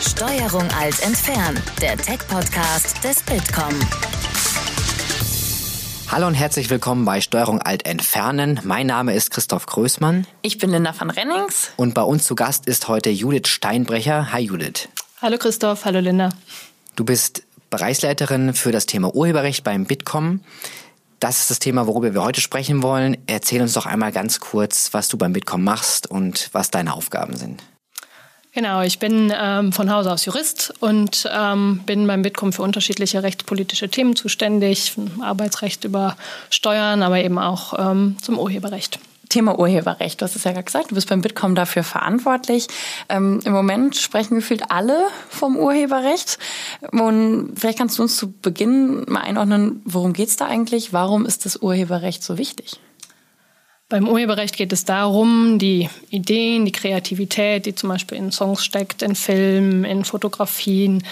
Steuerung 0.00 0.66
alt 0.78 1.02
entfernen, 1.02 1.62
der 1.82 1.94
Tech-Podcast 1.94 3.04
des 3.04 3.22
Bitkom. 3.22 3.74
Hallo 6.08 6.26
und 6.26 6.32
herzlich 6.32 6.70
willkommen 6.70 7.04
bei 7.04 7.20
Steuerung 7.20 7.60
alt 7.60 7.84
entfernen. 7.84 8.60
Mein 8.64 8.86
Name 8.86 9.14
ist 9.14 9.30
Christoph 9.30 9.66
Größmann. 9.66 10.26
Ich 10.40 10.56
bin 10.56 10.70
Linda 10.70 10.94
van 10.98 11.10
Rennings. 11.10 11.72
Und 11.76 11.92
bei 11.92 12.00
uns 12.00 12.24
zu 12.24 12.34
Gast 12.34 12.66
ist 12.66 12.88
heute 12.88 13.10
Judith 13.10 13.48
Steinbrecher. 13.48 14.32
Hi 14.32 14.40
Judith. 14.40 14.88
Hallo 15.20 15.36
Christoph, 15.36 15.84
hallo 15.84 16.00
Linda. 16.00 16.30
Du 16.96 17.04
bist 17.04 17.42
Bereichsleiterin 17.68 18.54
für 18.54 18.72
das 18.72 18.86
Thema 18.86 19.14
Urheberrecht 19.14 19.64
beim 19.64 19.84
Bitkom. 19.84 20.40
Das 21.18 21.40
ist 21.40 21.50
das 21.50 21.58
Thema, 21.58 21.86
worüber 21.86 22.14
wir 22.14 22.22
heute 22.22 22.40
sprechen 22.40 22.82
wollen. 22.82 23.18
Erzähl 23.26 23.60
uns 23.60 23.74
doch 23.74 23.84
einmal 23.84 24.12
ganz 24.12 24.40
kurz, 24.40 24.94
was 24.94 25.08
du 25.08 25.18
beim 25.18 25.34
Bitkom 25.34 25.62
machst 25.62 26.10
und 26.10 26.48
was 26.52 26.70
deine 26.70 26.94
Aufgaben 26.94 27.36
sind. 27.36 27.62
Genau, 28.52 28.82
ich 28.82 28.98
bin 28.98 29.32
ähm, 29.34 29.72
von 29.72 29.92
Hause 29.92 30.12
aus 30.12 30.24
Jurist 30.24 30.74
und 30.80 31.28
ähm, 31.32 31.82
bin 31.86 32.06
beim 32.08 32.22
Bitkom 32.22 32.52
für 32.52 32.62
unterschiedliche 32.62 33.22
rechtspolitische 33.22 33.88
Themen 33.88 34.16
zuständig, 34.16 34.92
vom 34.92 35.22
Arbeitsrecht 35.22 35.84
über 35.84 36.16
Steuern, 36.50 37.02
aber 37.02 37.22
eben 37.22 37.38
auch 37.38 37.74
ähm, 37.78 38.16
zum 38.20 38.40
Urheberrecht. 38.40 38.98
Thema 39.28 39.56
Urheberrecht. 39.56 40.20
Du 40.20 40.24
hast 40.24 40.34
es 40.34 40.42
ja 40.42 40.50
gerade 40.50 40.64
gesagt, 40.64 40.90
du 40.90 40.96
bist 40.96 41.08
beim 41.08 41.22
Bitkom 41.22 41.54
dafür 41.54 41.84
verantwortlich. 41.84 42.66
Ähm, 43.08 43.38
Im 43.44 43.52
Moment 43.52 43.96
sprechen 43.96 44.34
gefühlt 44.34 44.72
alle 44.72 44.98
vom 45.28 45.56
Urheberrecht. 45.56 46.38
Und 46.90 47.52
vielleicht 47.56 47.78
kannst 47.78 47.98
du 47.98 48.02
uns 48.02 48.16
zu 48.16 48.32
Beginn 48.32 49.04
mal 49.06 49.20
einordnen, 49.20 49.80
worum 49.84 50.12
geht 50.12 50.28
es 50.28 50.36
da 50.36 50.46
eigentlich? 50.46 50.92
Warum 50.92 51.24
ist 51.24 51.44
das 51.44 51.62
Urheberrecht 51.62 52.24
so 52.24 52.36
wichtig? 52.36 52.80
Beim 53.90 54.08
Urheberrecht 54.08 54.56
geht 54.56 54.72
es 54.72 54.84
darum, 54.84 55.58
die 55.58 55.90
Ideen, 56.10 56.64
die 56.64 56.70
Kreativität, 56.70 57.66
die 57.66 57.74
zum 57.74 57.88
Beispiel 57.88 58.18
in 58.18 58.30
Songs 58.30 58.64
steckt, 58.64 59.02
in 59.02 59.16
Filmen, 59.16 59.84
in 59.84 60.04
Fotografien, 60.04 61.02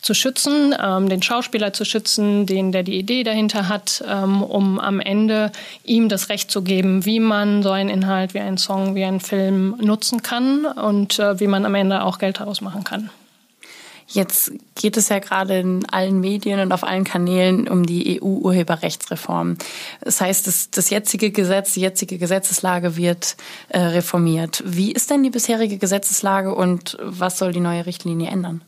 zu 0.00 0.14
schützen, 0.14 0.74
ähm, 0.80 1.08
den 1.08 1.22
Schauspieler 1.22 1.72
zu 1.72 1.84
schützen, 1.84 2.46
den, 2.46 2.72
der 2.72 2.84
die 2.84 2.98
Idee 2.98 3.24
dahinter 3.24 3.68
hat, 3.68 4.02
ähm, 4.08 4.42
um 4.42 4.78
am 4.78 5.00
Ende 5.00 5.52
ihm 5.84 6.08
das 6.08 6.28
Recht 6.28 6.50
zu 6.50 6.62
geben, 6.62 7.04
wie 7.04 7.20
man 7.20 7.62
so 7.62 7.70
einen 7.70 7.90
Inhalt 7.90 8.32
wie 8.32 8.40
einen 8.40 8.58
Song, 8.58 8.94
wie 8.94 9.04
einen 9.04 9.20
Film 9.20 9.76
nutzen 9.78 10.22
kann 10.22 10.64
und 10.64 11.18
äh, 11.18 11.38
wie 11.40 11.48
man 11.48 11.66
am 11.66 11.74
Ende 11.74 12.02
auch 12.02 12.18
Geld 12.18 12.40
daraus 12.40 12.60
machen 12.60 12.84
kann. 12.84 13.10
Jetzt 14.12 14.50
geht 14.74 14.96
es 14.96 15.08
ja 15.08 15.20
gerade 15.20 15.60
in 15.60 15.88
allen 15.88 16.20
Medien 16.20 16.58
und 16.58 16.72
auf 16.72 16.82
allen 16.82 17.04
Kanälen 17.04 17.68
um 17.68 17.86
die 17.86 18.20
EU-Urheberrechtsreform. 18.20 19.56
Das 20.00 20.20
heißt, 20.20 20.48
das, 20.48 20.70
das, 20.70 20.90
jetzige 20.90 21.30
Gesetz, 21.30 21.74
die 21.74 21.80
jetzige 21.80 22.18
Gesetzeslage 22.18 22.96
wird 22.96 23.36
äh, 23.68 23.78
reformiert. 23.78 24.64
Wie 24.66 24.90
ist 24.90 25.10
denn 25.10 25.22
die 25.22 25.30
bisherige 25.30 25.78
Gesetzeslage 25.78 26.52
und 26.52 26.98
was 27.00 27.38
soll 27.38 27.52
die 27.52 27.60
neue 27.60 27.86
Richtlinie 27.86 28.30
ändern? 28.30 28.62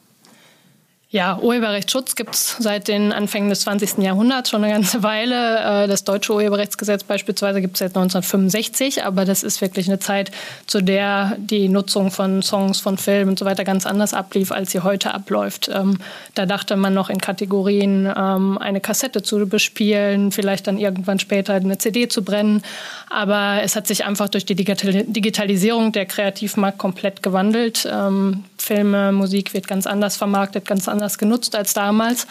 Ja, 1.12 1.38
Urheberrechtsschutz 1.38 2.14
gibt 2.14 2.34
es 2.34 2.56
seit 2.58 2.88
den 2.88 3.12
Anfängen 3.12 3.50
des 3.50 3.60
20. 3.60 3.98
Jahrhunderts 3.98 4.48
schon 4.48 4.64
eine 4.64 4.72
ganze 4.72 5.02
Weile. 5.02 5.84
Äh, 5.84 5.86
das 5.86 6.04
deutsche 6.04 6.32
Urheberrechtsgesetz 6.32 7.04
beispielsweise 7.04 7.60
gibt 7.60 7.74
es 7.74 7.80
seit 7.80 7.90
1965, 7.90 9.04
aber 9.04 9.26
das 9.26 9.42
ist 9.42 9.60
wirklich 9.60 9.88
eine 9.88 9.98
Zeit, 9.98 10.30
zu 10.66 10.80
der 10.80 11.36
die 11.36 11.68
Nutzung 11.68 12.10
von 12.10 12.40
Songs, 12.40 12.80
von 12.80 12.96
Filmen 12.96 13.28
und 13.28 13.38
so 13.38 13.44
weiter 13.44 13.62
ganz 13.62 13.84
anders 13.84 14.14
ablief, 14.14 14.52
als 14.52 14.70
sie 14.70 14.80
heute 14.80 15.12
abläuft. 15.12 15.70
Ähm, 15.70 15.98
da 16.34 16.46
dachte 16.46 16.76
man 16.76 16.94
noch 16.94 17.10
in 17.10 17.20
Kategorien, 17.20 18.10
ähm, 18.16 18.56
eine 18.56 18.80
Kassette 18.80 19.22
zu 19.22 19.46
bespielen, 19.46 20.32
vielleicht 20.32 20.66
dann 20.66 20.78
irgendwann 20.78 21.18
später 21.18 21.52
eine 21.52 21.76
CD 21.76 22.08
zu 22.08 22.24
brennen. 22.24 22.62
Aber 23.10 23.60
es 23.62 23.76
hat 23.76 23.86
sich 23.86 24.06
einfach 24.06 24.30
durch 24.30 24.46
die 24.46 24.54
Digitalisierung 24.54 25.92
der 25.92 26.06
Kreativmarkt 26.06 26.78
komplett 26.78 27.22
gewandelt. 27.22 27.86
Ähm, 27.92 28.44
Filme, 28.56 29.12
Musik 29.12 29.52
wird 29.52 29.66
ganz 29.66 29.86
anders 29.86 30.16
vermarktet, 30.16 30.64
ganz 30.64 30.88
anders 30.88 31.01
genutzt 31.18 31.54
als 31.54 31.74
damals. 31.74 32.26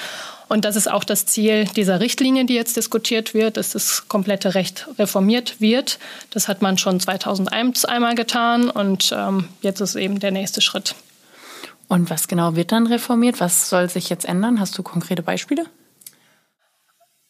Und 0.48 0.66
das 0.66 0.76
ist 0.76 0.92
auch 0.92 1.06
das 1.06 1.26
Ziel 1.26 1.66
dieser 1.66 2.00
Richtlinie, 2.00 2.46
die 2.46 2.56
jetzt 2.56 2.76
diskutiert 2.76 3.34
wird, 3.34 3.56
dass 3.56 3.72
das 3.72 4.08
komplette 4.10 4.54
Recht 4.54 4.88
reformiert 5.00 5.62
wird. 5.62 5.98
Das 6.32 6.48
hat 6.48 6.62
man 6.62 6.78
schon 6.78 7.00
2001 7.00 7.86
einmal 7.86 8.16
getan 8.16 8.70
und 8.70 9.14
ähm, 9.16 9.48
jetzt 9.62 9.80
ist 9.80 9.96
eben 9.96 10.20
der 10.20 10.32
nächste 10.32 10.60
Schritt. 10.60 10.96
Und 11.88 12.10
was 12.10 12.28
genau 12.28 12.56
wird 12.56 12.72
dann 12.72 12.88
reformiert? 12.88 13.40
Was 13.40 13.70
soll 13.70 13.90
sich 13.90 14.10
jetzt 14.10 14.26
ändern? 14.26 14.60
Hast 14.60 14.78
du 14.78 14.84
konkrete 14.84 15.24
Beispiele? 15.24 15.66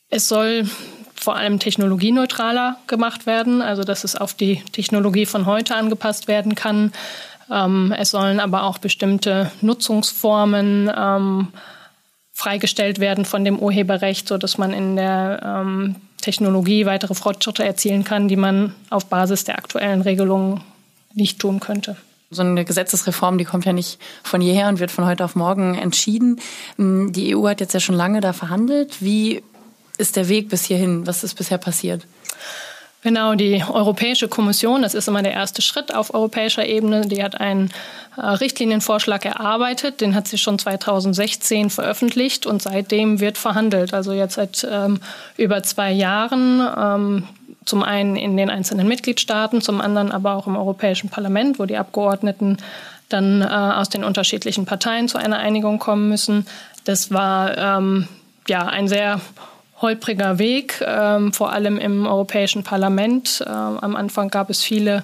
Es 0.09 0.27
soll 0.27 0.69
vor 1.15 1.35
allem 1.35 1.59
technologieneutraler 1.59 2.77
gemacht 2.87 3.27
werden, 3.27 3.61
also 3.61 3.83
dass 3.83 4.03
es 4.03 4.15
auf 4.15 4.33
die 4.33 4.63
Technologie 4.71 5.27
von 5.27 5.45
heute 5.45 5.75
angepasst 5.75 6.27
werden 6.27 6.55
kann. 6.55 6.91
Ähm, 7.51 7.93
es 7.97 8.11
sollen 8.11 8.39
aber 8.39 8.63
auch 8.63 8.77
bestimmte 8.77 9.51
Nutzungsformen 9.61 10.91
ähm, 10.95 11.47
freigestellt 12.31 12.99
werden 12.99 13.25
von 13.25 13.43
dem 13.43 13.59
Urheberrecht, 13.59 14.27
sodass 14.27 14.57
man 14.57 14.73
in 14.73 14.95
der 14.95 15.41
ähm, 15.43 15.97
Technologie 16.21 16.85
weitere 16.85 17.13
Fortschritte 17.13 17.63
erzielen 17.63 18.03
kann, 18.03 18.27
die 18.27 18.35
man 18.35 18.73
auf 18.89 19.07
Basis 19.07 19.43
der 19.43 19.57
aktuellen 19.57 20.01
Regelungen 20.01 20.61
nicht 21.13 21.39
tun 21.39 21.59
könnte. 21.59 21.97
So 22.29 22.43
eine 22.43 22.63
Gesetzesreform, 22.63 23.37
die 23.37 23.43
kommt 23.43 23.65
ja 23.65 23.73
nicht 23.73 23.99
von 24.23 24.41
jeher 24.41 24.69
und 24.69 24.79
wird 24.79 24.91
von 24.91 25.05
heute 25.05 25.25
auf 25.25 25.35
morgen 25.35 25.75
entschieden. 25.75 26.39
Ähm, 26.79 27.11
die 27.11 27.35
EU 27.35 27.47
hat 27.49 27.59
jetzt 27.59 27.73
ja 27.73 27.81
schon 27.81 27.95
lange 27.95 28.21
da 28.21 28.31
verhandelt. 28.31 29.01
Wie 29.01 29.43
ist 29.97 30.15
der 30.15 30.29
Weg 30.29 30.49
bis 30.49 30.63
hierhin? 30.63 31.05
Was 31.05 31.25
ist 31.25 31.35
bisher 31.35 31.57
passiert? 31.57 32.07
Genau, 33.03 33.33
die 33.33 33.63
Europäische 33.67 34.27
Kommission, 34.27 34.83
das 34.83 34.93
ist 34.93 35.07
immer 35.07 35.23
der 35.23 35.33
erste 35.33 35.63
Schritt 35.63 35.93
auf 35.93 36.13
europäischer 36.13 36.67
Ebene, 36.67 37.01
die 37.07 37.23
hat 37.23 37.39
einen 37.39 37.71
äh, 38.15 38.21
Richtlinienvorschlag 38.21 39.25
erarbeitet, 39.25 40.01
den 40.01 40.13
hat 40.13 40.27
sie 40.27 40.37
schon 40.37 40.59
2016 40.59 41.71
veröffentlicht 41.71 42.45
und 42.45 42.61
seitdem 42.61 43.19
wird 43.19 43.39
verhandelt. 43.39 43.95
Also 43.95 44.13
jetzt 44.13 44.35
seit 44.35 44.67
ähm, 44.69 44.99
über 45.35 45.63
zwei 45.63 45.91
Jahren. 45.91 46.61
Ähm, 46.77 47.27
zum 47.63 47.83
einen 47.83 48.15
in 48.15 48.37
den 48.37 48.49
einzelnen 48.49 48.87
Mitgliedstaaten, 48.87 49.61
zum 49.61 49.81
anderen 49.81 50.11
aber 50.11 50.35
auch 50.35 50.47
im 50.47 50.55
Europäischen 50.55 51.09
Parlament, 51.09 51.59
wo 51.59 51.65
die 51.65 51.77
Abgeordneten 51.77 52.57
dann 53.09 53.41
äh, 53.41 53.45
aus 53.45 53.89
den 53.89 54.03
unterschiedlichen 54.03 54.65
Parteien 54.65 55.07
zu 55.07 55.17
einer 55.17 55.37
Einigung 55.37 55.77
kommen 55.77 56.09
müssen. 56.09 56.47
Das 56.85 57.11
war 57.11 57.57
ähm, 57.57 58.07
ja 58.47 58.65
ein 58.65 58.87
sehr 58.87 59.21
holpriger 59.81 60.37
Weg, 60.39 60.83
ähm, 60.85 61.33
vor 61.33 61.51
allem 61.51 61.77
im 61.77 62.05
Europäischen 62.05 62.63
Parlament. 62.63 63.43
Ähm, 63.45 63.79
am 63.79 63.95
Anfang 63.95 64.29
gab 64.29 64.49
es 64.49 64.61
viele 64.61 65.03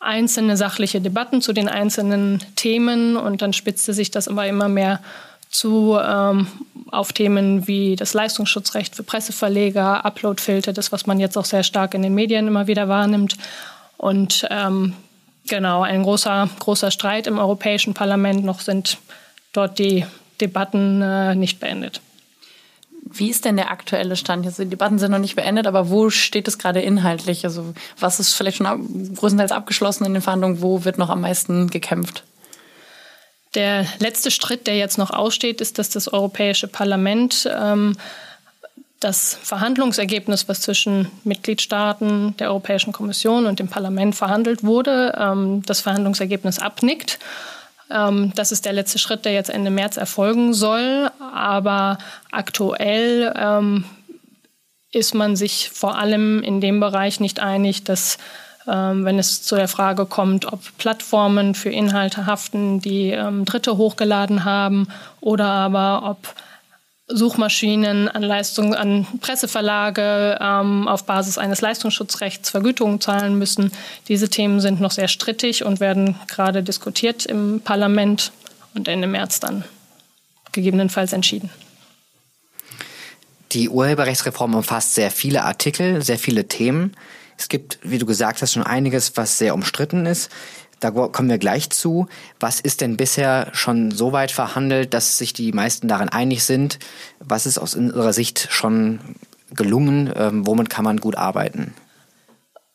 einzelne 0.00 0.56
sachliche 0.56 1.00
Debatten 1.00 1.42
zu 1.42 1.52
den 1.52 1.68
einzelnen 1.68 2.42
Themen 2.54 3.16
und 3.16 3.42
dann 3.42 3.52
spitzte 3.52 3.92
sich 3.92 4.10
das 4.10 4.26
immer 4.26 4.46
immer 4.46 4.68
mehr 4.68 5.00
zu 5.50 5.98
ähm, 6.00 6.46
auf 6.90 7.12
Themen 7.12 7.66
wie 7.66 7.96
das 7.96 8.14
Leistungsschutzrecht 8.14 8.94
für 8.94 9.02
Presseverleger, 9.02 10.04
Uploadfilter, 10.04 10.72
das 10.72 10.92
was 10.92 11.06
man 11.06 11.18
jetzt 11.18 11.36
auch 11.36 11.44
sehr 11.44 11.62
stark 11.62 11.94
in 11.94 12.02
den 12.02 12.14
Medien 12.14 12.46
immer 12.46 12.66
wieder 12.66 12.88
wahrnimmt 12.88 13.36
und 13.96 14.46
ähm, 14.50 14.94
genau 15.48 15.82
ein 15.82 16.02
großer 16.02 16.48
großer 16.58 16.90
Streit 16.90 17.26
im 17.26 17.38
Europäischen 17.38 17.94
Parlament 17.94 18.44
noch 18.44 18.60
sind 18.60 18.98
dort 19.52 19.78
die 19.78 20.04
Debatten 20.40 21.00
äh, 21.00 21.34
nicht 21.34 21.58
beendet. 21.58 22.00
Wie 23.08 23.30
ist 23.30 23.44
denn 23.44 23.56
der 23.56 23.70
aktuelle 23.70 24.16
Stand? 24.16 24.46
Also 24.46 24.64
die 24.64 24.70
Debatten 24.70 24.98
sind 24.98 25.12
noch 25.12 25.18
nicht 25.18 25.36
beendet, 25.36 25.66
aber 25.66 25.90
wo 25.90 26.10
steht 26.10 26.48
es 26.48 26.58
gerade 26.58 26.80
inhaltlich? 26.80 27.44
Also 27.44 27.72
was 28.00 28.18
ist 28.18 28.34
vielleicht 28.34 28.56
schon 28.58 29.14
größtenteils 29.14 29.52
abgeschlossen 29.52 30.04
in 30.04 30.12
den 30.12 30.22
Verhandlungen? 30.22 30.60
Wo 30.60 30.84
wird 30.84 30.98
noch 30.98 31.08
am 31.08 31.20
meisten 31.20 31.70
gekämpft? 31.70 32.24
Der 33.54 33.86
letzte 34.00 34.30
Schritt, 34.30 34.66
der 34.66 34.76
jetzt 34.76 34.98
noch 34.98 35.10
aussteht, 35.10 35.60
ist, 35.60 35.78
dass 35.78 35.88
das 35.88 36.12
Europäische 36.12 36.66
Parlament 36.66 37.48
ähm, 37.56 37.96
das 38.98 39.38
Verhandlungsergebnis, 39.40 40.48
was 40.48 40.62
zwischen 40.62 41.08
Mitgliedstaaten, 41.22 42.36
der 42.38 42.48
Europäischen 42.48 42.92
Kommission 42.92 43.46
und 43.46 43.60
dem 43.60 43.68
Parlament 43.68 44.16
verhandelt 44.16 44.64
wurde, 44.64 45.16
ähm, 45.16 45.62
das 45.64 45.80
Verhandlungsergebnis 45.80 46.58
abnickt 46.58 47.18
das 47.88 48.52
ist 48.52 48.64
der 48.64 48.72
letzte 48.72 48.98
Schritt, 48.98 49.24
der 49.24 49.32
jetzt 49.32 49.50
Ende 49.50 49.70
März 49.70 49.96
erfolgen 49.96 50.54
soll. 50.54 51.10
Aber 51.20 51.98
aktuell 52.32 53.32
ähm, 53.36 53.84
ist 54.90 55.14
man 55.14 55.36
sich 55.36 55.70
vor 55.70 55.96
allem 55.98 56.42
in 56.42 56.60
dem 56.60 56.80
Bereich 56.80 57.20
nicht 57.20 57.40
einig, 57.40 57.84
dass 57.84 58.18
ähm, 58.68 59.04
wenn 59.04 59.18
es 59.18 59.42
zu 59.42 59.54
der 59.54 59.68
Frage 59.68 60.06
kommt, 60.06 60.52
ob 60.52 60.60
Plattformen 60.78 61.54
für 61.54 61.70
Inhalte 61.70 62.26
haften, 62.26 62.80
die 62.80 63.10
ähm, 63.10 63.44
Dritte 63.44 63.76
hochgeladen 63.76 64.44
haben, 64.44 64.88
oder 65.20 65.46
aber 65.46 66.02
ob 66.10 66.34
Suchmaschinen 67.08 68.08
an 68.08 68.22
Leistung, 68.22 68.74
an 68.74 69.06
Presseverlage 69.20 70.38
ähm, 70.40 70.88
auf 70.88 71.04
Basis 71.04 71.38
eines 71.38 71.60
Leistungsschutzrechts 71.60 72.50
Vergütungen 72.50 73.00
zahlen 73.00 73.38
müssen. 73.38 73.70
Diese 74.08 74.28
Themen 74.28 74.60
sind 74.60 74.80
noch 74.80 74.90
sehr 74.90 75.08
strittig 75.08 75.64
und 75.64 75.78
werden 75.78 76.16
gerade 76.26 76.64
diskutiert 76.64 77.24
im 77.24 77.60
Parlament 77.60 78.32
und 78.74 78.88
Ende 78.88 79.06
März 79.06 79.38
dann 79.38 79.64
gegebenenfalls 80.50 81.12
entschieden. 81.12 81.50
Die 83.52 83.68
Urheberrechtsreform 83.68 84.54
umfasst 84.54 84.94
sehr 84.94 85.12
viele 85.12 85.44
Artikel, 85.44 86.02
sehr 86.02 86.18
viele 86.18 86.48
Themen. 86.48 86.96
Es 87.38 87.48
gibt, 87.48 87.78
wie 87.82 87.98
du 87.98 88.06
gesagt 88.06 88.42
hast, 88.42 88.54
schon 88.54 88.64
einiges, 88.64 89.16
was 89.16 89.38
sehr 89.38 89.54
umstritten 89.54 90.06
ist. 90.06 90.30
Da 90.80 90.90
kommen 90.90 91.30
wir 91.30 91.38
gleich 91.38 91.70
zu. 91.70 92.06
Was 92.38 92.60
ist 92.60 92.80
denn 92.80 92.96
bisher 92.96 93.48
schon 93.52 93.90
so 93.90 94.12
weit 94.12 94.30
verhandelt, 94.30 94.92
dass 94.92 95.16
sich 95.16 95.32
die 95.32 95.52
meisten 95.52 95.88
darin 95.88 96.10
einig 96.10 96.44
sind? 96.44 96.78
Was 97.20 97.46
ist 97.46 97.58
aus 97.58 97.74
unserer 97.74 98.12
Sicht 98.12 98.48
schon 98.50 99.00
gelungen? 99.54 100.12
Ähm, 100.14 100.46
womit 100.46 100.68
kann 100.68 100.84
man 100.84 100.98
gut 100.98 101.16
arbeiten? 101.16 101.74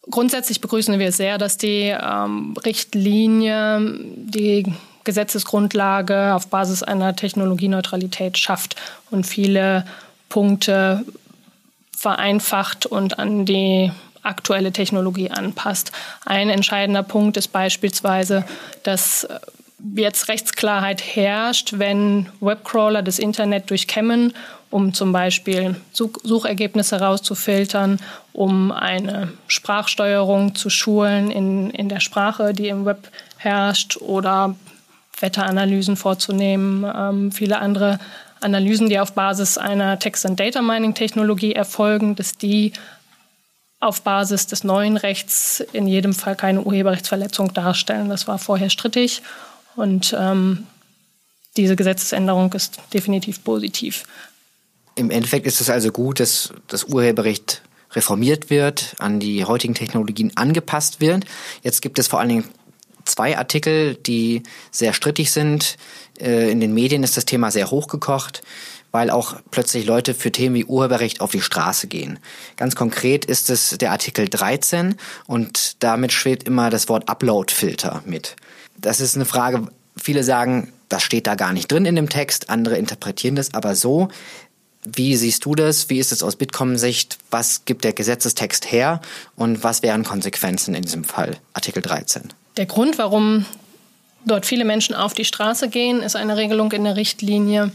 Grundsätzlich 0.10 0.62
begrüßen 0.62 0.98
wir 0.98 1.12
sehr, 1.12 1.38
dass 1.38 1.58
die 1.58 1.96
ähm, 1.96 2.56
Richtlinie 2.66 3.82
die 4.16 4.74
Gesetzesgrundlage 5.04 6.34
auf 6.34 6.48
Basis 6.48 6.82
einer 6.82 7.16
Technologieneutralität 7.16 8.38
schafft 8.38 8.76
und 9.12 9.26
viele 9.26 9.86
Punkte 10.30 11.06
vereinfacht 11.96 12.88
und 12.88 13.20
an 13.20 13.46
die 13.46 13.92
aktuelle 14.24 14.72
Technologie 14.72 15.30
anpasst. 15.32 15.92
Ein 16.26 16.50
entscheidender 16.50 17.04
Punkt 17.04 17.38
ist 17.38 17.50
beispielsweise, 17.50 18.46
dass 18.84 19.28
jetzt 19.96 20.28
Rechtsklarheit 20.28 21.02
herrscht, 21.02 21.74
wenn 21.78 22.30
Webcrawler 22.40 23.02
das 23.02 23.20
Internet 23.20 23.70
durchkämmen, 23.70 24.34
um 24.70 24.94
zum 24.94 25.12
Beispiel 25.12 25.76
Suchergebnisse 25.92 27.00
rauszufiltern, 27.00 28.00
um 28.32 28.72
eine 28.72 29.34
Sprachsteuerung 29.48 30.56
zu 30.56 30.70
schulen 30.70 31.30
in, 31.32 31.72
in 31.72 31.90
der 31.90 32.00
Sprache, 32.00 32.54
die 32.54 32.70
im 32.70 32.86
Web 32.86 33.10
herrscht 33.38 33.98
oder 33.98 34.56
Wetteranalysen 35.20 35.98
vorzunehmen, 35.98 36.86
ähm, 36.96 37.32
viele 37.32 37.60
andere 37.60 38.00
Analysen, 38.40 38.90
die 38.90 39.00
auf 39.00 39.14
Basis 39.14 39.58
einer 39.58 40.00
Text-and-Data-Mining-Technologie 40.00 41.54
erfolgen, 41.54 42.16
dass 42.16 42.38
die 42.38 42.74
auf 43.82 44.04
Basis 44.04 44.48
des 44.48 44.64
neuen 44.64 44.96
Rechts 44.96 45.60
in 45.74 45.88
jedem 45.88 46.14
Fall 46.14 46.36
keine 46.36 46.62
Urheberrechtsverletzung 46.62 47.54
darstellen. 47.54 48.10
Das 48.10 48.28
war 48.28 48.38
vorher 48.40 48.70
strittig 48.70 49.24
und 49.76 50.16
ähm, 50.18 50.68
diese 51.58 51.76
Gesetzesänderung 51.76 52.54
ist 52.54 52.80
definitiv 52.94 53.44
positiv. 53.44 54.04
Im 54.96 55.10
Endeffekt 55.10 55.48
ist 55.48 55.60
es 55.60 55.70
also 55.70 55.92
gut, 55.92 56.20
dass 56.20 56.54
das 56.68 56.86
Urheberrecht 56.86 57.62
reformiert 57.94 58.50
wird, 58.50 58.96
an 59.00 59.20
die 59.20 59.46
heutigen 59.46 59.74
Technologien 59.74 60.32
angepasst 60.36 61.02
wird. 61.02 61.26
Jetzt 61.64 61.82
gibt 61.82 62.00
es 62.00 62.08
vor 62.08 62.20
allen 62.20 62.30
Dingen 62.30 62.46
zwei 63.06 63.38
Artikel, 63.38 63.96
die 63.96 64.44
sehr 64.70 64.94
strittig 64.94 65.32
sind. 65.32 65.78
Äh, 66.20 66.52
in 66.52 66.60
den 66.60 66.74
Medien 66.74 67.04
ist 67.04 67.18
das 67.18 67.26
Thema 67.26 67.52
sehr 67.52 67.72
hochgekocht 67.72 68.44
weil 68.92 69.10
auch 69.10 69.36
plötzlich 69.52 69.86
Leute 69.86 70.14
für 70.14 70.32
Themen 70.32 70.56
wie 70.56 70.66
Urheberrecht 70.66 71.22
auf 71.22 71.32
die 71.32 71.42
Straße 71.42 71.88
gehen. 71.88 72.20
Ganz 72.58 72.76
konkret 72.76 73.26
ist 73.26 73.50
es 73.50 73.78
der 73.78 73.92
Artikel 73.92 74.28
13 74.28 74.96
und 75.28 75.82
damit 75.84 76.12
schwebt 76.12 76.44
immer 76.44 76.70
das 76.70 76.90
Wort 76.90 77.10
Upload-Filter 77.10 78.04
mit. 78.06 78.36
Das 78.78 79.00
ist 79.00 79.16
eine 79.16 79.26
Frage, 79.26 79.68
viele 79.96 80.24
sagen, 80.24 80.72
das 80.90 81.04
steht 81.04 81.28
da 81.28 81.36
gar 81.36 81.54
nicht 81.54 81.72
drin 81.72 81.86
in 81.86 81.96
dem 81.96 82.10
Text, 82.10 82.50
andere 82.50 82.78
interpretieren 82.78 83.36
das 83.36 83.54
aber 83.54 83.76
so. 83.76 84.10
Wie 84.84 85.16
siehst 85.16 85.46
du 85.46 85.54
das? 85.54 85.90
Wie 85.90 86.00
ist 86.00 86.12
es 86.12 86.24
aus 86.24 86.36
Bitkom-Sicht? 86.36 87.20
Was 87.30 87.66
gibt 87.66 87.84
der 87.84 87.94
Gesetzestext 87.94 88.72
her? 88.72 89.00
Und 89.36 89.64
was 89.64 89.84
wären 89.84 90.04
Konsequenzen 90.04 90.74
in 90.74 90.82
diesem 90.82 91.04
Fall? 91.04 91.38
Artikel 91.54 91.84
13. 91.84 92.34
Der 92.58 92.66
Grund, 92.66 92.98
warum 92.98 93.46
dort 94.26 94.46
viele 94.46 94.66
Menschen 94.66 94.96
auf 94.96 95.14
die 95.14 95.26
Straße 95.26 95.70
gehen, 95.70 96.02
ist 96.02 96.16
eine 96.16 96.36
Regelung 96.36 96.72
in 96.72 96.84
der 96.84 96.96
Richtlinie, 96.96 97.72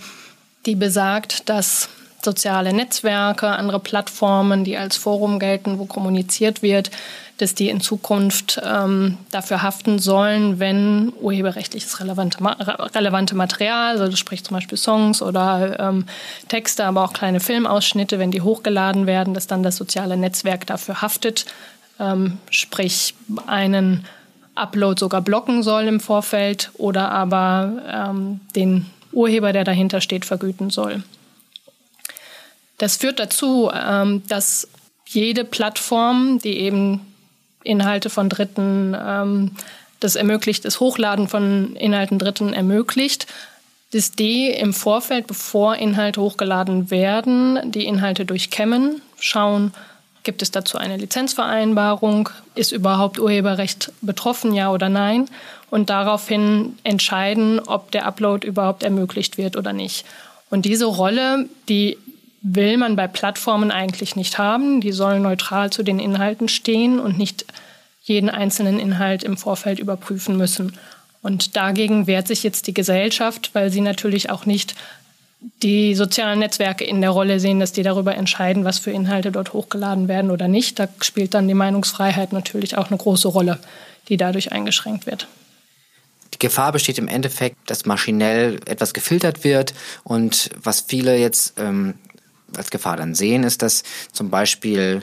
die 0.66 0.74
besagt, 0.74 1.48
dass 1.48 1.88
soziale 2.22 2.72
Netzwerke, 2.72 3.48
andere 3.48 3.78
Plattformen, 3.78 4.64
die 4.64 4.76
als 4.76 4.96
Forum 4.96 5.38
gelten, 5.38 5.78
wo 5.78 5.86
kommuniziert 5.86 6.60
wird, 6.60 6.90
dass 7.38 7.54
die 7.54 7.68
in 7.68 7.80
Zukunft 7.80 8.60
ähm, 8.64 9.18
dafür 9.30 9.62
haften 9.62 9.98
sollen, 9.98 10.58
wenn 10.58 11.12
urheberrechtliches 11.20 12.00
relevante, 12.00 12.38
relevante 12.94 13.36
Material, 13.36 13.92
also 13.92 14.08
das 14.08 14.18
spricht 14.18 14.46
zum 14.46 14.56
Beispiel 14.56 14.78
Songs 14.78 15.22
oder 15.22 15.78
ähm, 15.78 16.06
Texte, 16.48 16.84
aber 16.84 17.04
auch 17.04 17.12
kleine 17.12 17.40
Filmausschnitte, 17.40 18.18
wenn 18.18 18.30
die 18.30 18.40
hochgeladen 18.40 19.06
werden, 19.06 19.34
dass 19.34 19.46
dann 19.46 19.62
das 19.62 19.76
soziale 19.76 20.16
Netzwerk 20.16 20.66
dafür 20.66 21.02
haftet, 21.02 21.46
ähm, 22.00 22.38
sprich 22.50 23.14
einen 23.46 24.04
Upload 24.54 24.98
sogar 24.98 25.20
blocken 25.20 25.62
soll 25.62 25.84
im 25.84 26.00
Vorfeld 26.00 26.70
oder 26.78 27.12
aber 27.12 27.82
ähm, 27.92 28.40
den 28.54 28.86
Urheber, 29.16 29.52
der 29.52 29.64
dahinter 29.64 30.00
steht, 30.00 30.24
vergüten 30.24 30.70
soll. 30.70 31.02
Das 32.78 32.96
führt 32.96 33.18
dazu, 33.18 33.70
ähm, 33.72 34.22
dass 34.28 34.68
jede 35.06 35.44
Plattform, 35.44 36.38
die 36.38 36.58
eben 36.58 37.00
Inhalte 37.64 38.10
von 38.10 38.28
Dritten, 38.28 38.94
ähm, 38.98 39.52
das 40.00 40.14
ermöglicht, 40.14 40.64
das 40.64 40.78
Hochladen 40.78 41.28
von 41.28 41.74
Inhalten 41.76 42.18
Dritten 42.18 42.52
ermöglicht, 42.52 43.26
dass 43.92 44.12
die 44.12 44.50
im 44.50 44.74
Vorfeld, 44.74 45.26
bevor 45.26 45.76
Inhalte 45.76 46.20
hochgeladen 46.20 46.90
werden, 46.90 47.72
die 47.72 47.86
Inhalte 47.86 48.26
durchkämmen, 48.26 49.00
schauen, 49.18 49.72
gibt 50.22 50.42
es 50.42 50.50
dazu 50.50 50.76
eine 50.76 50.96
Lizenzvereinbarung, 50.96 52.28
ist 52.54 52.72
überhaupt 52.72 53.18
Urheberrecht 53.18 53.92
betroffen, 54.02 54.52
ja 54.52 54.70
oder 54.70 54.88
nein, 54.88 55.30
und 55.70 55.90
daraufhin 55.90 56.78
entscheiden, 56.84 57.60
ob 57.60 57.90
der 57.90 58.06
Upload 58.06 58.46
überhaupt 58.46 58.82
ermöglicht 58.82 59.38
wird 59.38 59.56
oder 59.56 59.72
nicht. 59.72 60.04
Und 60.50 60.64
diese 60.64 60.86
Rolle, 60.86 61.48
die 61.68 61.98
will 62.42 62.76
man 62.76 62.94
bei 62.94 63.08
Plattformen 63.08 63.70
eigentlich 63.70 64.14
nicht 64.14 64.38
haben. 64.38 64.80
Die 64.80 64.92
sollen 64.92 65.22
neutral 65.22 65.70
zu 65.70 65.82
den 65.82 65.98
Inhalten 65.98 66.48
stehen 66.48 67.00
und 67.00 67.18
nicht 67.18 67.44
jeden 68.02 68.30
einzelnen 68.30 68.78
Inhalt 68.78 69.24
im 69.24 69.36
Vorfeld 69.36 69.80
überprüfen 69.80 70.36
müssen. 70.36 70.74
Und 71.22 71.56
dagegen 71.56 72.06
wehrt 72.06 72.28
sich 72.28 72.44
jetzt 72.44 72.68
die 72.68 72.74
Gesellschaft, 72.74 73.50
weil 73.54 73.70
sie 73.70 73.80
natürlich 73.80 74.30
auch 74.30 74.46
nicht 74.46 74.76
die 75.62 75.94
sozialen 75.94 76.38
Netzwerke 76.38 76.84
in 76.84 77.00
der 77.00 77.10
Rolle 77.10 77.40
sehen, 77.40 77.58
dass 77.58 77.72
die 77.72 77.82
darüber 77.82 78.14
entscheiden, 78.14 78.64
was 78.64 78.78
für 78.78 78.92
Inhalte 78.92 79.32
dort 79.32 79.52
hochgeladen 79.52 80.06
werden 80.06 80.30
oder 80.30 80.46
nicht. 80.46 80.78
Da 80.78 80.88
spielt 81.00 81.34
dann 81.34 81.48
die 81.48 81.54
Meinungsfreiheit 81.54 82.32
natürlich 82.32 82.78
auch 82.78 82.88
eine 82.88 82.96
große 82.96 83.28
Rolle, 83.28 83.58
die 84.08 84.16
dadurch 84.16 84.52
eingeschränkt 84.52 85.06
wird. 85.06 85.26
Die 86.36 86.46
Gefahr 86.46 86.72
besteht 86.72 86.98
im 86.98 87.08
Endeffekt, 87.08 87.56
dass 87.66 87.86
maschinell 87.86 88.60
etwas 88.66 88.92
gefiltert 88.92 89.42
wird 89.42 89.72
und 90.04 90.50
was 90.62 90.82
viele 90.82 91.16
jetzt 91.16 91.54
ähm, 91.58 91.94
als 92.56 92.70
Gefahr 92.70 92.96
dann 92.96 93.14
sehen, 93.14 93.42
ist, 93.42 93.62
dass 93.62 93.82
zum 94.12 94.30
Beispiel 94.30 95.02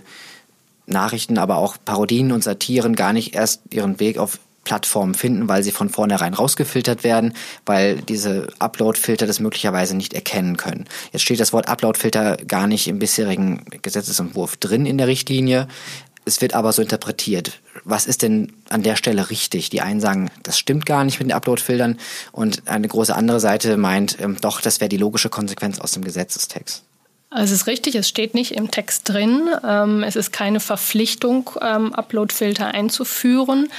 Nachrichten, 0.86 1.38
aber 1.38 1.58
auch 1.58 1.78
Parodien 1.84 2.32
und 2.32 2.44
Satiren 2.44 2.96
gar 2.96 3.14
nicht 3.14 3.36
erst 3.36 3.62
ihren 3.72 4.00
Weg 4.00 4.18
auf 4.18 4.40
Plattformen 4.64 5.14
finden, 5.14 5.50
weil 5.50 5.64
sie 5.64 5.72
von 5.72 5.90
vornherein 5.90 6.34
rausgefiltert 6.34 7.04
werden, 7.04 7.34
weil 7.66 7.98
diese 7.98 8.48
Upload-Filter 8.60 9.28
das 9.28 9.40
möglicherweise 9.40 9.96
nicht 9.96 10.14
erkennen 10.14 10.56
können. 10.56 10.86
Jetzt 11.12 11.24
steht 11.24 11.40
das 11.40 11.52
Wort 11.52 11.68
Upload-Filter 11.68 12.38
gar 12.48 12.68
nicht 12.68 12.88
im 12.88 13.00
bisherigen 13.00 13.66
Gesetzesentwurf 13.82 14.56
drin 14.58 14.86
in 14.86 14.98
der 14.98 15.08
Richtlinie. 15.08 15.68
Es 16.26 16.42
wird 16.42 16.54
aber 16.54 16.72
so 16.72 16.82
interpretiert. 16.82 17.60
Was 17.84 18.06
ist 18.06 18.22
denn 18.22 18.54
an 18.70 18.84
der 18.84 18.96
Stelle 18.96 19.30
richtig? 19.30 19.70
Die 19.70 19.82
einen 19.82 20.00
sagen, 20.00 20.32
das 20.44 20.58
stimmt 20.58 20.86
gar 20.86 21.04
nicht 21.04 21.20
mit 21.20 21.30
den 21.30 21.36
Upload-Filtern 21.36 21.98
und 22.32 22.68
eine 22.68 22.88
große 22.88 23.16
andere 23.16 23.40
Seite 23.40 23.78
meint, 23.78 24.18
ähm, 24.22 24.38
doch, 24.40 24.62
das 24.62 24.80
wäre 24.80 24.90
die 24.90 24.98
logische 24.98 25.30
Konsequenz 25.30 25.80
aus 25.80 25.92
dem 25.92 26.04
Gesetzestext. 26.04 26.84
Also 27.30 27.54
es 27.54 27.62
ist 27.62 27.68
richtig, 27.68 27.96
es 27.96 28.08
steht 28.08 28.36
nicht 28.36 28.52
im 28.52 28.70
Text 28.70 29.10
drin. 29.10 29.50
Ähm, 29.68 30.04
es 30.04 30.16
ist 30.16 30.32
keine 30.32 30.60
Verpflichtung, 30.60 31.50
ähm, 31.62 31.94
Upload-Filter 31.94 32.68
einzuführen. 32.68 33.70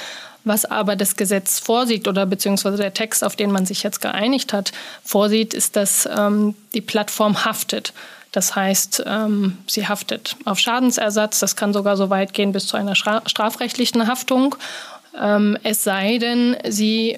Was 0.42 0.66
aber 0.66 0.94
das 0.96 1.16
Gesetz 1.16 1.58
vorsieht 1.58 2.06
oder 2.06 2.26
beziehungsweise 2.26 2.76
der 2.76 2.92
Text, 2.92 3.24
auf 3.24 3.34
den 3.34 3.50
man 3.50 3.64
sich 3.64 3.82
jetzt 3.82 4.02
geeinigt 4.02 4.52
hat, 4.52 4.72
vorsieht, 5.02 5.54
ist, 5.54 5.76
dass 5.76 6.06
ähm, 6.06 6.54
die 6.74 6.82
Plattform 6.82 7.46
haftet. 7.46 7.94
Das 8.34 8.56
heißt, 8.56 9.04
ähm, 9.06 9.58
sie 9.68 9.86
haftet 9.86 10.34
auf 10.44 10.58
Schadensersatz. 10.58 11.38
Das 11.38 11.54
kann 11.54 11.72
sogar 11.72 11.96
so 11.96 12.10
weit 12.10 12.32
gehen 12.32 12.50
bis 12.50 12.66
zu 12.66 12.76
einer 12.76 12.96
strafrechtlichen 12.96 14.08
Haftung. 14.08 14.56
Ähm, 15.16 15.56
es 15.62 15.84
sei 15.84 16.18
denn, 16.18 16.56
sie 16.68 17.16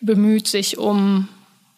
bemüht 0.00 0.48
sich 0.48 0.76
um 0.76 1.28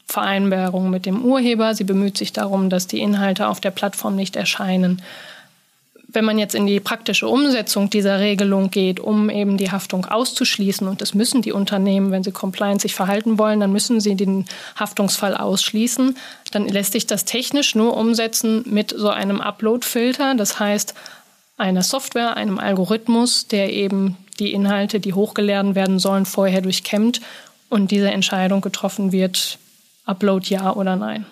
Vereinbarungen 0.07 0.91
mit 0.91 1.05
dem 1.05 1.23
Urheber. 1.23 1.75
Sie 1.75 1.85
bemüht 1.85 2.17
sich 2.17 2.33
darum, 2.33 2.71
dass 2.71 2.87
die 2.87 3.01
Inhalte 3.01 3.49
auf 3.49 3.61
der 3.61 3.71
Plattform 3.71 4.17
nicht 4.17 4.35
erscheinen 4.35 5.03
wenn 6.13 6.25
man 6.25 6.39
jetzt 6.39 6.55
in 6.55 6.67
die 6.67 6.81
praktische 6.81 7.29
Umsetzung 7.29 7.91
dieser 7.91 8.21
Regelung 8.21 8.71
geht, 8.71 9.01
um 9.01 9.31
eben 9.31 9.57
die 9.57 9.71
Haftung 9.71 10.07
auszuschließen, 10.07 10.89
und 10.89 11.01
das 11.01 11.15
müssen 11.15 11.43
die 11.43 11.53
Unternehmen, 11.53 12.11
wenn 12.11 12.23
sie 12.23 12.33
compliant 12.33 12.81
sich 12.81 12.95
verhalten 12.95 13.39
wollen, 13.39 13.61
dann 13.61 13.73
müssen 13.73 14.01
sie 14.01 14.15
den 14.15 14.47
Haftungsfall 14.79 15.37
ausschließen, 15.37 16.17
dann 16.53 16.69
lässt 16.69 16.93
sich 16.93 17.07
das 17.07 17.25
technisch 17.25 17.75
nur 17.75 17.97
umsetzen 17.97 18.65
mit 18.67 18.95
so 18.97 19.09
einem 19.09 19.41
Upload-Filter. 19.41 20.35
Das 20.35 20.59
heißt, 20.59 20.95
einer 21.57 21.83
Software, 21.83 22.37
einem 22.37 22.59
Algorithmus, 22.59 23.47
der 23.47 23.73
eben 23.73 24.17
die 24.39 24.53
Inhalte, 24.53 25.01
die 25.01 25.13
hochgeladen 25.13 25.75
werden 25.75 25.99
sollen, 25.99 26.27
vorher 26.27 26.63
durchkämmt 26.63 27.21
und 27.69 27.91
diese 27.91 28.11
Entscheidung 28.11 28.63
getroffen 28.63 29.13
wird, 29.13 29.59
Upload 30.07 30.49
ja 30.49 30.75
oder 30.75 30.97
nein. 30.97 31.27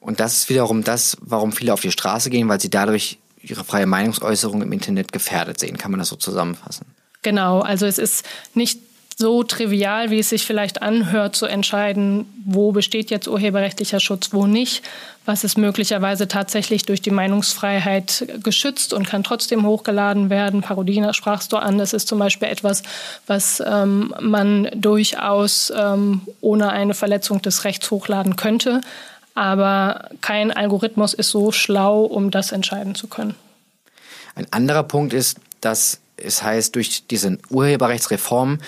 Und 0.00 0.20
das 0.20 0.38
ist 0.38 0.48
wiederum 0.48 0.84
das, 0.84 1.16
warum 1.20 1.52
viele 1.52 1.72
auf 1.72 1.80
die 1.80 1.90
Straße 1.90 2.30
gehen, 2.30 2.48
weil 2.48 2.60
sie 2.60 2.70
dadurch 2.70 3.18
ihre 3.50 3.64
freie 3.64 3.86
Meinungsäußerung 3.86 4.62
im 4.62 4.72
Internet 4.72 5.12
gefährdet 5.12 5.58
sehen. 5.58 5.78
Kann 5.78 5.90
man 5.90 6.00
das 6.00 6.08
so 6.08 6.16
zusammenfassen? 6.16 6.86
Genau, 7.22 7.60
also 7.60 7.86
es 7.86 7.98
ist 7.98 8.24
nicht 8.54 8.80
so 9.18 9.42
trivial, 9.42 10.10
wie 10.10 10.20
es 10.20 10.28
sich 10.28 10.46
vielleicht 10.46 10.80
anhört, 10.80 11.34
zu 11.34 11.46
entscheiden, 11.46 12.24
wo 12.44 12.70
besteht 12.70 13.10
jetzt 13.10 13.26
urheberrechtlicher 13.26 13.98
Schutz, 13.98 14.32
wo 14.32 14.46
nicht. 14.46 14.84
Was 15.24 15.42
ist 15.42 15.58
möglicherweise 15.58 16.28
tatsächlich 16.28 16.84
durch 16.84 17.02
die 17.02 17.10
Meinungsfreiheit 17.10 18.26
geschützt 18.44 18.94
und 18.94 19.08
kann 19.08 19.24
trotzdem 19.24 19.66
hochgeladen 19.66 20.30
werden. 20.30 20.62
Parodina 20.62 21.12
sprachst 21.12 21.52
du 21.52 21.56
an. 21.56 21.78
Das 21.78 21.92
ist 21.92 22.06
zum 22.06 22.20
Beispiel 22.20 22.48
etwas, 22.48 22.84
was 23.26 23.60
ähm, 23.66 24.14
man 24.20 24.70
durchaus 24.74 25.72
ähm, 25.76 26.22
ohne 26.40 26.70
eine 26.70 26.94
Verletzung 26.94 27.42
des 27.42 27.64
Rechts 27.64 27.90
hochladen 27.90 28.36
könnte. 28.36 28.80
Aber 29.38 30.08
kein 30.20 30.50
Algorithmus 30.50 31.14
ist 31.14 31.30
so 31.30 31.52
schlau, 31.52 32.02
um 32.02 32.32
das 32.32 32.50
entscheiden 32.50 32.96
zu 32.96 33.06
können. 33.06 33.36
Ein 34.34 34.48
anderer 34.50 34.82
Punkt 34.82 35.12
ist, 35.12 35.38
dass 35.60 36.00
es 36.16 36.42
heißt, 36.42 36.74
durch 36.74 37.06
diese 37.06 37.38
Urheberrechtsreform 37.48 38.58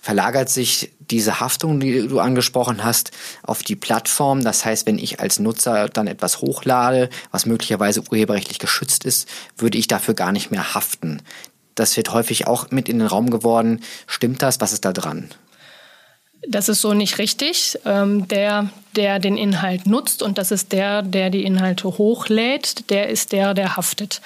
verlagert 0.00 0.48
sich 0.48 0.90
diese 0.98 1.38
Haftung, 1.38 1.78
die 1.78 2.08
du 2.08 2.18
angesprochen 2.18 2.82
hast, 2.82 3.12
auf 3.44 3.62
die 3.62 3.76
Plattform. 3.76 4.42
Das 4.42 4.64
heißt, 4.64 4.84
wenn 4.86 4.98
ich 4.98 5.20
als 5.20 5.38
Nutzer 5.38 5.88
dann 5.88 6.08
etwas 6.08 6.40
hochlade, 6.40 7.08
was 7.30 7.46
möglicherweise 7.46 8.02
urheberrechtlich 8.10 8.58
geschützt 8.58 9.04
ist, 9.04 9.28
würde 9.56 9.78
ich 9.78 9.86
dafür 9.86 10.14
gar 10.14 10.32
nicht 10.32 10.50
mehr 10.50 10.74
haften. 10.74 11.22
Das 11.76 11.96
wird 11.96 12.12
häufig 12.12 12.48
auch 12.48 12.72
mit 12.72 12.88
in 12.88 12.98
den 12.98 13.06
Raum 13.06 13.30
geworden. 13.30 13.80
Stimmt 14.08 14.42
das? 14.42 14.60
Was 14.60 14.72
ist 14.72 14.84
da 14.84 14.92
dran? 14.92 15.28
Das 16.48 16.68
ist 16.68 16.80
so 16.80 16.94
nicht 16.94 17.18
richtig. 17.18 17.78
Ähm, 17.84 18.28
der, 18.28 18.70
der 18.94 19.18
den 19.18 19.36
Inhalt 19.36 19.86
nutzt 19.86 20.22
und 20.22 20.38
das 20.38 20.50
ist 20.50 20.72
der, 20.72 21.02
der 21.02 21.30
die 21.30 21.44
Inhalte 21.44 21.88
hochlädt, 21.88 22.90
der 22.90 23.08
ist 23.08 23.32
der, 23.32 23.54
der 23.54 23.76
haftet. 23.76 24.20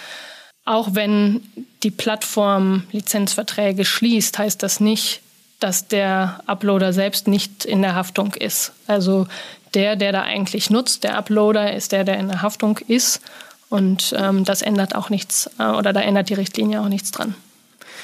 Auch 0.65 0.91
wenn 0.93 1.43
die 1.83 1.91
Plattform 1.91 2.85
Lizenzverträge 2.93 3.85
schließt, 3.85 4.39
heißt 4.39 4.63
das 4.63 4.81
nicht, 4.81 5.23
dass 5.59 5.89
der 5.89 6.43
Uploader 6.47 6.93
selbst 6.93 7.29
nicht 7.29 7.65
in 7.65 7.83
der 7.83 7.95
Haftung 7.95 8.35
ist. 8.35 8.73
Also 8.87 9.27
der, 9.75 9.97
der 9.97 10.13
da 10.13 10.23
eigentlich 10.23 10.71
nutzt, 10.71 11.05
der 11.05 11.17
Uploader, 11.17 11.75
ist 11.75 11.93
der, 11.93 12.05
der 12.05 12.19
in 12.19 12.29
der 12.29 12.43
Haftung 12.43 12.79
ist. 12.89 13.21
Und 13.69 14.15
ähm, 14.19 14.45
das 14.45 14.63
ändert 14.63 14.95
auch 14.95 15.11
nichts, 15.11 15.49
äh, 15.59 15.65
oder 15.65 15.93
da 15.93 16.01
ändert 16.01 16.29
die 16.29 16.35
Richtlinie 16.35 16.81
auch 16.81 16.89
nichts 16.89 17.13
dran. 17.13 17.35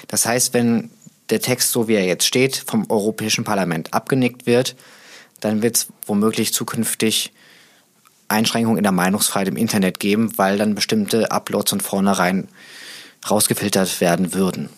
Das 0.08 0.24
heißt, 0.24 0.54
wenn 0.54 0.90
der 1.30 1.40
Text, 1.40 1.72
so 1.72 1.88
wie 1.88 1.94
er 1.94 2.04
jetzt 2.04 2.26
steht, 2.26 2.56
vom 2.56 2.88
Europäischen 2.90 3.44
Parlament 3.44 3.92
abgenickt 3.92 4.46
wird, 4.46 4.76
dann 5.40 5.62
wird 5.62 5.76
es 5.76 5.88
womöglich 6.06 6.52
zukünftig 6.52 7.32
Einschränkungen 8.28 8.78
in 8.78 8.82
der 8.82 8.92
Meinungsfreiheit 8.92 9.48
im 9.48 9.56
Internet 9.56 10.00
geben, 10.00 10.36
weil 10.36 10.58
dann 10.58 10.74
bestimmte 10.74 11.30
Uploads 11.30 11.70
von 11.70 11.80
vornherein 11.80 12.48
rausgefiltert 13.28 14.00
werden 14.00 14.34
würden. 14.34 14.68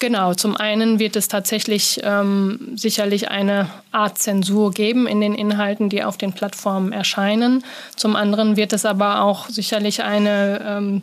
Genau, 0.00 0.32
zum 0.32 0.56
einen 0.56 1.00
wird 1.00 1.16
es 1.16 1.26
tatsächlich 1.26 2.00
ähm, 2.04 2.72
sicherlich 2.76 3.30
eine 3.30 3.68
Art 3.90 4.18
Zensur 4.18 4.70
geben 4.70 5.08
in 5.08 5.20
den 5.20 5.34
Inhalten, 5.34 5.88
die 5.88 6.04
auf 6.04 6.16
den 6.16 6.32
Plattformen 6.32 6.92
erscheinen. 6.92 7.64
Zum 7.96 8.14
anderen 8.14 8.56
wird 8.56 8.72
es 8.72 8.84
aber 8.84 9.22
auch 9.22 9.48
sicherlich 9.48 10.04
eine 10.04 10.64
ähm, 10.64 11.02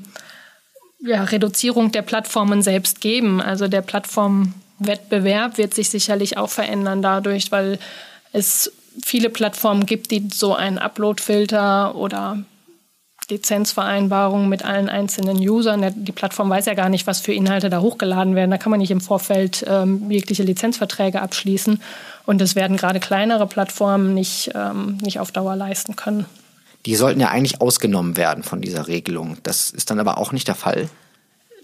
ja, 1.06 1.24
Reduzierung 1.24 1.92
der 1.92 2.02
Plattformen 2.02 2.62
selbst 2.62 3.02
geben. 3.02 3.42
Also 3.42 3.68
der 3.68 3.82
Plattformwettbewerb 3.82 5.58
wird 5.58 5.74
sich 5.74 5.90
sicherlich 5.90 6.38
auch 6.38 6.50
verändern 6.50 7.02
dadurch, 7.02 7.52
weil 7.52 7.80
es 8.32 8.72
viele 9.04 9.30
Plattformen 9.30 9.86
gibt, 9.86 10.12
die 10.12 10.28
so 10.34 10.56
einen 10.56 10.78
Upload-Filter 10.78 11.96
oder 11.96 12.44
Lizenzvereinbarungen 13.30 14.50
mit 14.50 14.64
allen 14.64 14.90
einzelnen 14.90 15.38
Usern. 15.38 15.94
Die 15.96 16.12
Plattform 16.12 16.50
weiß 16.50 16.66
ja 16.68 16.76
gar 16.76 16.90
nicht, 16.90 17.08
was 17.08 17.22
für 17.22 17.34
Inhalte 17.34 17.70
da 17.70 17.82
hochgeladen 17.82 18.36
werden. 18.36 18.52
Da 18.52 18.58
kann 18.58 18.70
man 18.70 18.80
nicht 18.80 18.92
im 18.92 19.02
Vorfeld 19.02 19.66
ähm, 19.68 20.12
jegliche 20.12 20.44
Lizenzverträge 20.44 21.22
abschließen. 21.22 21.82
Und 22.26 22.40
das 22.40 22.56
werden 22.56 22.78
gerade 22.78 23.00
kleinere 23.00 23.48
Plattformen 23.48 24.14
nicht, 24.14 24.52
ähm, 24.54 24.98
nicht 25.02 25.20
auf 25.20 25.32
Dauer 25.32 25.56
leisten 25.56 25.96
können. 25.96 26.26
Die 26.86 26.96
sollten 26.96 27.20
ja 27.20 27.30
eigentlich 27.30 27.62
ausgenommen 27.62 28.18
werden 28.18 28.44
von 28.44 28.62
dieser 28.62 28.88
Regelung. 28.88 29.38
Das 29.44 29.72
ist 29.72 29.90
dann 29.90 30.00
aber 30.00 30.18
auch 30.18 30.32
nicht 30.32 30.48
der 30.48 30.56
Fall. 30.56 30.90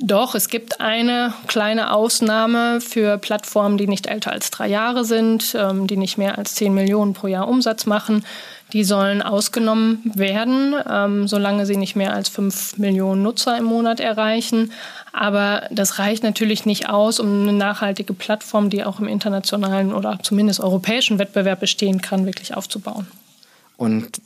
Doch, 0.04 0.34
es 0.34 0.48
gibt 0.48 0.82
eine 0.82 1.32
kleine 1.46 1.94
Ausnahme 1.94 2.82
für 2.82 3.20
Plattformen, 3.20 3.78
die 3.78 3.88
nicht 3.88 4.08
älter 4.08 4.32
als 4.32 4.50
drei 4.50 4.68
Jahre 4.68 5.06
sind, 5.06 5.56
ähm, 5.56 5.86
die 5.86 5.98
nicht 5.98 6.18
mehr 6.18 6.40
als 6.40 6.56
10 6.56 6.74
Millionen 6.74 7.14
pro 7.14 7.28
Jahr 7.28 7.48
Umsatz 7.48 7.86
machen. 7.86 8.26
Die 8.74 8.84
sollen 8.84 9.22
ausgenommen 9.22 10.02
werden, 10.16 10.74
ähm, 10.90 11.28
solange 11.28 11.68
sie 11.68 11.78
nicht 11.78 11.96
mehr 11.96 12.14
als 12.14 12.30
5 12.30 12.78
Millionen 12.78 13.22
Nutzer 13.22 13.56
im 13.58 13.66
Monat 13.66 14.00
erreichen. 14.00 14.72
Aber 15.14 15.68
das 15.70 16.00
reicht 16.00 16.24
natürlich 16.24 16.66
nicht 16.66 16.90
aus, 16.90 17.20
um 17.20 17.44
eine 17.44 17.54
nachhaltige 17.54 18.14
Plattform, 18.14 18.72
die 18.72 18.84
auch 18.84 19.00
im 19.00 19.08
internationalen 19.08 19.94
oder 19.94 20.18
zumindest 20.24 20.62
europäischen 20.62 21.20
Wettbewerb 21.20 21.60
bestehen 21.60 22.02
kann, 22.02 22.26
wirklich 22.26 22.56
aufzubauen. 22.56 23.06
Und 23.78 24.22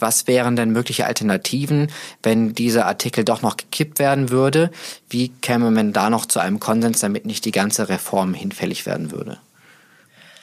was 0.00 0.26
wären 0.26 0.56
denn 0.56 0.70
mögliche 0.70 1.06
Alternativen, 1.06 1.90
wenn 2.22 2.54
dieser 2.54 2.86
Artikel 2.86 3.24
doch 3.24 3.42
noch 3.42 3.56
gekippt 3.56 3.98
werden 3.98 4.30
würde? 4.30 4.70
Wie 5.08 5.28
käme 5.28 5.70
man 5.70 5.92
da 5.92 6.10
noch 6.10 6.26
zu 6.26 6.40
einem 6.40 6.60
Konsens, 6.60 7.00
damit 7.00 7.26
nicht 7.26 7.44
die 7.44 7.52
ganze 7.52 7.88
Reform 7.88 8.34
hinfällig 8.34 8.86
werden 8.86 9.12
würde? 9.12 9.38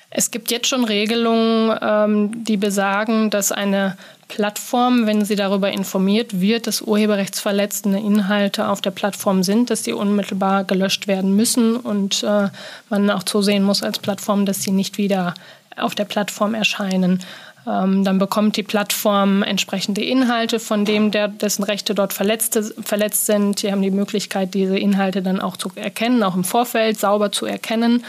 Es 0.10 0.32
gibt 0.32 0.52
jetzt 0.52 0.68
schon 0.68 0.86
Regelungen, 0.86 1.78
ähm, 1.82 2.44
die 2.46 2.58
besagen, 2.58 3.30
dass 3.30 3.52
eine 3.52 3.98
Plattform, 4.28 5.06
wenn 5.06 5.24
sie 5.24 5.36
darüber 5.36 5.72
informiert 5.72 6.42
wird, 6.42 6.68
dass 6.68 6.82
urheberrechtsverletzende 6.82 8.00
Inhalte 8.00 8.68
auf 8.68 8.82
der 8.82 8.92
Plattform 8.92 9.44
sind, 9.44 9.70
dass 9.70 9.84
die 9.84 9.94
unmittelbar 9.94 10.64
gelöscht 10.64 11.08
werden 11.08 11.36
müssen 11.36 11.76
und 11.76 12.24
äh, 12.24 12.50
man 12.90 13.10
auch 13.10 13.24
zusehen 13.24 13.64
muss 13.64 13.84
als 13.84 14.00
Plattform, 14.00 14.46
dass 14.46 14.64
sie 14.64 14.72
nicht 14.72 14.98
wieder 14.98 15.34
auf 15.76 15.96
der 15.96 16.06
Plattform 16.06 16.54
erscheinen. 16.54 17.20
Ähm, 17.68 18.06
dann 18.06 18.18
bekommt 18.18 18.56
die 18.56 18.64
Plattform 18.64 19.44
entsprechende 19.44 20.02
Inhalte 20.04 20.60
von 20.60 20.86
dem, 20.86 21.12
der, 21.12 21.28
dessen 21.28 21.64
Rechte 21.64 21.94
dort 21.94 22.14
verletzt, 22.14 22.58
verletzt 22.82 23.26
sind. 23.26 23.62
Die 23.62 23.72
haben 23.72 23.82
die 23.82 23.92
Möglichkeit, 23.92 24.54
diese 24.54 24.78
Inhalte 24.78 25.22
dann 25.22 25.42
auch 25.42 25.58
zu 25.58 25.72
erkennen, 25.76 26.24
auch 26.24 26.36
im 26.36 26.46
Vorfeld 26.46 26.98
sauber 26.98 27.32
zu 27.32 27.46
erkennen. 27.46 28.06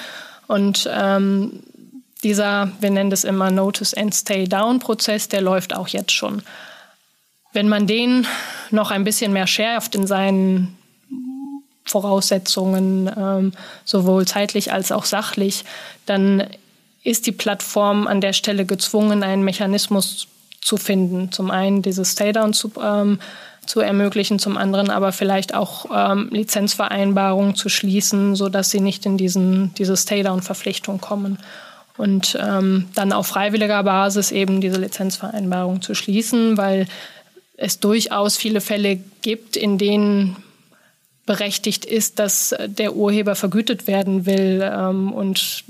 Und 0.46 0.88
ähm, 0.92 1.60
dieser, 2.22 2.70
wir 2.80 2.90
nennen 2.90 3.10
das 3.10 3.24
immer 3.24 3.50
Notice 3.50 3.94
and 3.94 4.14
Stay 4.14 4.46
Down 4.46 4.78
Prozess, 4.78 5.28
der 5.28 5.40
läuft 5.40 5.74
auch 5.74 5.88
jetzt 5.88 6.12
schon. 6.12 6.42
Wenn 7.52 7.68
man 7.68 7.86
den 7.86 8.26
noch 8.70 8.92
ein 8.92 9.04
bisschen 9.04 9.32
mehr 9.32 9.46
schärft 9.46 9.94
in 9.96 10.06
seinen 10.06 10.76
Voraussetzungen, 11.84 13.10
ähm, 13.16 13.52
sowohl 13.84 14.26
zeitlich 14.26 14.72
als 14.72 14.92
auch 14.92 15.04
sachlich, 15.04 15.64
dann 16.06 16.46
ist 17.04 17.26
die 17.26 17.32
Plattform 17.32 18.06
an 18.06 18.20
der 18.20 18.32
Stelle 18.32 18.66
gezwungen, 18.66 19.22
einen 19.22 19.42
Mechanismus 19.42 20.28
zu 20.60 20.76
finden. 20.76 21.32
Zum 21.32 21.50
einen 21.50 21.82
dieses 21.82 22.12
Stay-Down 22.12 22.52
zu, 22.52 22.72
ähm, 22.82 23.18
zu 23.64 23.80
ermöglichen, 23.80 24.38
zum 24.38 24.56
anderen 24.56 24.90
aber 24.90 25.12
vielleicht 25.12 25.54
auch 25.54 25.86
ähm, 25.94 26.28
Lizenzvereinbarungen 26.30 27.54
zu 27.54 27.68
schließen, 27.68 28.34
sodass 28.34 28.70
sie 28.70 28.80
nicht 28.80 29.06
in 29.06 29.16
diesen, 29.16 29.74
diese 29.74 29.96
Stay-Down-Verpflichtung 29.96 31.00
kommen. 31.00 31.38
Und 31.96 32.38
ähm, 32.40 32.88
dann 32.94 33.12
auf 33.12 33.26
freiwilliger 33.26 33.82
Basis 33.82 34.30
eben 34.30 34.60
diese 34.60 34.78
Lizenzvereinbarung 34.78 35.82
zu 35.82 35.94
schließen, 35.94 36.56
weil 36.56 36.86
es 37.56 37.80
durchaus 37.80 38.36
viele 38.36 38.60
Fälle 38.60 39.00
gibt, 39.20 39.56
in 39.56 39.78
denen 39.78 40.36
berechtigt 41.26 41.84
ist, 41.84 42.18
dass 42.18 42.54
der 42.66 42.94
Urheber 42.94 43.34
vergütet 43.34 43.86
werden 43.86 44.26
will 44.26 44.62
ähm, 44.62 45.12
und 45.12 45.64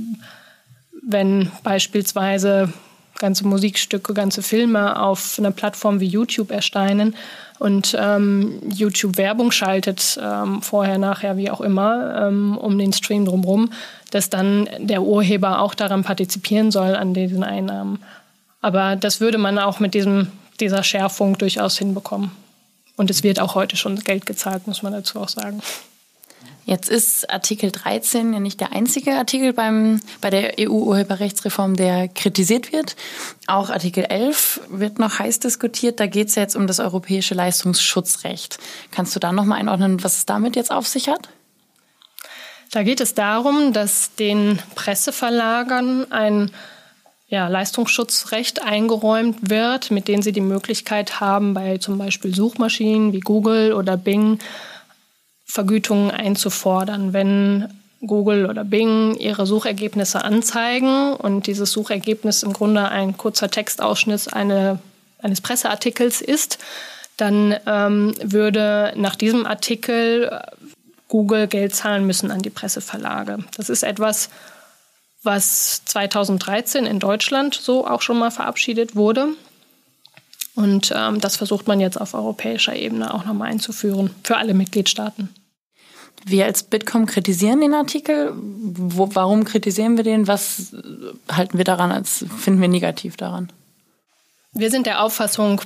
wenn 1.09 1.51
beispielsweise 1.63 2.71
ganze 3.19 3.47
Musikstücke, 3.47 4.15
ganze 4.15 4.43
Filme 4.43 5.01
auf 5.01 5.37
einer 5.39 5.51
Plattform 5.51 6.01
wie 6.01 6.07
YouTube 6.07 6.51
erscheinen 6.53 7.17
und 7.59 7.97
ähm, 7.99 8.61
YouTube 8.71 9.17
Werbung 9.17 9.51
schaltet, 9.51 10.21
ähm, 10.23 10.63
vorher, 10.63 10.99
nachher, 10.99 11.37
wie 11.37 11.51
auch 11.51 11.61
immer, 11.61 12.27
ähm, 12.29 12.57
um 12.57 12.79
den 12.79 12.93
Stream 12.93 13.25
drumherum, 13.25 13.73
dass 14.11 14.31
dann 14.31 14.69
der 14.79 15.03
Urheber 15.03 15.61
auch 15.61 15.75
daran 15.75 16.05
partizipieren 16.05 16.71
soll, 16.71 16.95
an 16.95 17.15
diesen 17.15 17.43
Einnahmen. 17.43 17.99
Aber 18.61 18.95
das 18.95 19.21
würde 19.21 19.39
man 19.39 19.59
auch 19.59 19.81
mit 19.81 19.95
diesem, 19.95 20.29
dieser 20.61 20.83
Schärfung 20.83 21.39
durchaus 21.39 21.79
hinbekommen. 21.79 22.31
Und 22.97 23.11
es 23.11 23.23
wird 23.23 23.41
auch 23.41 23.55
heute 23.55 23.77
schon 23.77 23.99
Geld 24.01 24.27
gezahlt, 24.27 24.67
muss 24.67 24.83
man 24.83 24.93
dazu 24.93 25.21
auch 25.21 25.29
sagen. 25.29 25.61
Jetzt 26.69 26.91
ist 26.91 27.31
Artikel 27.31 27.73
13 27.73 28.35
ja 28.35 28.41
nicht 28.41 28.61
der 28.61 28.73
einzige 28.73 29.15
Artikel 29.15 29.55
beim, 29.55 30.03
bei 30.21 30.29
der 30.29 30.57
EU-Urheberrechtsreform, 30.61 31.77
der 31.77 32.09
kritisiert 32.09 32.75
wird. 32.75 32.95
Auch 33.47 33.71
Artikel 33.71 34.05
11 34.05 34.61
wird 34.69 34.99
noch 34.99 35.19
heiß 35.19 35.41
diskutiert. 35.41 35.99
Da 35.99 36.05
geht 36.05 36.29
es 36.29 36.35
ja 36.35 36.43
jetzt 36.43 36.57
um 36.57 36.67
das 36.67 36.79
europäische 36.79 37.33
Leistungsschutzrecht. 37.33 38.59
Kannst 38.91 39.17
du 39.17 39.19
da 39.19 39.33
noch 39.33 39.47
mal 39.47 39.55
einordnen, 39.55 40.05
was 40.05 40.19
es 40.19 40.27
damit 40.27 40.57
jetzt 40.57 40.71
auf 40.71 40.87
sich 40.87 41.09
hat? 41.09 41.31
Da 42.71 42.83
geht 42.83 43.01
es 43.01 43.15
darum, 43.15 43.73
dass 43.73 44.15
den 44.17 44.59
Presseverlagern 44.75 46.13
ein 46.13 46.51
ja, 47.29 47.49
Leistungsschutzrecht 47.49 48.63
eingeräumt 48.63 49.49
wird, 49.49 49.91
mit 49.91 50.07
dem 50.07 50.21
sie 50.21 50.33
die 50.33 50.43
Möglichkeit 50.43 51.19
haben, 51.19 51.55
bei 51.55 51.79
zum 51.79 51.97
Beispiel 51.97 52.35
Suchmaschinen 52.35 53.15
wie 53.15 53.21
Google 53.21 53.73
oder 53.73 53.97
Bing 53.97 54.39
Vergütungen 55.49 56.11
einzufordern, 56.11 57.13
wenn 57.13 57.69
Google 58.07 58.47
oder 58.47 58.65
Bing 58.65 59.17
ihre 59.17 59.47
Suchergebnisse 59.47 60.23
anzeigen 60.23 61.15
und 61.15 61.47
dieses 61.47 61.73
Suchergebnis 61.73 62.43
im 62.43 62.53
Grunde 62.53 62.89
ein 62.89 63.17
kurzer 63.17 63.51
Textausschnitt 63.51 64.33
eine, 64.33 64.79
eines 65.21 65.41
Presseartikels 65.41 66.21
ist, 66.21 66.59
dann 67.17 67.57
ähm, 67.67 68.15
würde 68.23 68.93
nach 68.97 69.17
diesem 69.17 69.47
Artikel 69.47 70.41
Google 71.09 71.49
Geld 71.49 71.75
zahlen 71.75 72.07
müssen 72.07 72.31
an 72.31 72.41
die 72.41 72.51
Presseverlage. 72.51 73.39
Das 73.57 73.71
ist 73.71 73.83
etwas, 73.83 74.29
was 75.23 75.85
2013 75.87 76.87
in 76.87 77.01
Deutschland 77.01 77.55
so 77.55 77.87
auch 77.87 78.03
schon 78.03 78.19
mal 78.19 78.31
verabschiedet 78.31 78.95
wurde. 78.95 79.29
Und 80.55 80.93
ähm, 80.95 81.21
das 81.21 81.37
versucht 81.37 81.67
man 81.67 81.81
jetzt 81.81 82.01
auf 82.01 82.15
europäischer 82.15 82.77
Ebene 82.77 83.13
auch 83.13 83.25
nochmal 83.25 83.51
einzuführen 83.51 84.11
für 84.23 84.37
alle 84.37 84.55
Mitgliedstaaten. 84.55 85.29
Wir 86.29 86.45
als 86.45 86.63
Bitkom 86.63 87.07
kritisieren 87.07 87.61
den 87.61 87.75
Artikel. 87.75 88.33
Wo, 88.35 89.09
warum 89.15 89.45
kritisieren 89.45 89.97
wir 89.97 90.05
den? 90.05 90.27
Was 90.27 90.75
halten 91.31 91.59
wir 91.59 91.65
daran 91.65 91.91
als 91.91 92.25
finden 92.39 92.61
wir 92.61 92.69
negativ 92.69 93.17
daran? 93.17 93.51
Wir 94.53 94.71
sind 94.71 94.87
der 94.87 95.03
Auffassung, 95.03 95.61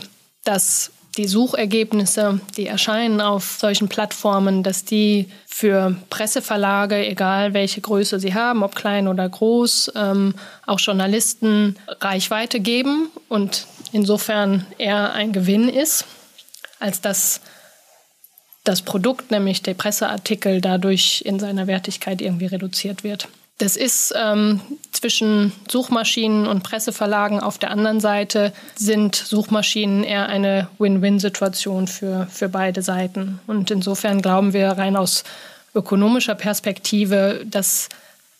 dass 0.44 0.90
die 1.16 1.26
Suchergebnisse, 1.26 2.40
die 2.56 2.66
erscheinen 2.66 3.20
auf 3.20 3.58
solchen 3.60 3.88
Plattformen, 3.88 4.62
dass 4.62 4.84
die 4.84 5.28
für 5.46 5.94
Presseverlage, 6.08 7.06
egal 7.06 7.52
welche 7.52 7.80
Größe 7.80 8.18
sie 8.18 8.34
haben, 8.34 8.62
ob 8.62 8.74
klein 8.74 9.08
oder 9.08 9.28
groß, 9.28 9.92
ähm, 9.94 10.34
auch 10.66 10.80
Journalisten 10.80 11.76
Reichweite 12.00 12.60
geben 12.60 13.10
und 13.28 13.66
insofern 13.92 14.64
eher 14.78 15.12
ein 15.12 15.32
Gewinn 15.32 15.68
ist, 15.68 16.06
als 16.78 17.00
dass 17.02 17.40
das 18.64 18.82
Produkt, 18.82 19.30
nämlich 19.30 19.62
der 19.62 19.74
Presseartikel, 19.74 20.60
dadurch 20.60 21.22
in 21.24 21.38
seiner 21.38 21.66
Wertigkeit 21.66 22.20
irgendwie 22.20 22.46
reduziert 22.46 23.04
wird. 23.04 23.28
Das 23.58 23.76
ist 23.76 24.12
ähm, 24.16 24.60
zwischen 24.90 25.52
Suchmaschinen 25.70 26.46
und 26.46 26.62
Presseverlagen 26.62 27.38
auf 27.38 27.58
der 27.58 27.70
anderen 27.70 28.00
Seite 28.00 28.52
sind 28.74 29.14
Suchmaschinen 29.14 30.02
eher 30.02 30.28
eine 30.28 30.68
Win-Win-Situation 30.78 31.86
für, 31.86 32.26
für 32.30 32.48
beide 32.48 32.82
Seiten. 32.82 33.40
Und 33.46 33.70
insofern 33.70 34.20
glauben 34.20 34.52
wir 34.52 34.68
rein 34.70 34.96
aus 34.96 35.22
ökonomischer 35.74 36.34
Perspektive, 36.34 37.44
dass 37.46 37.88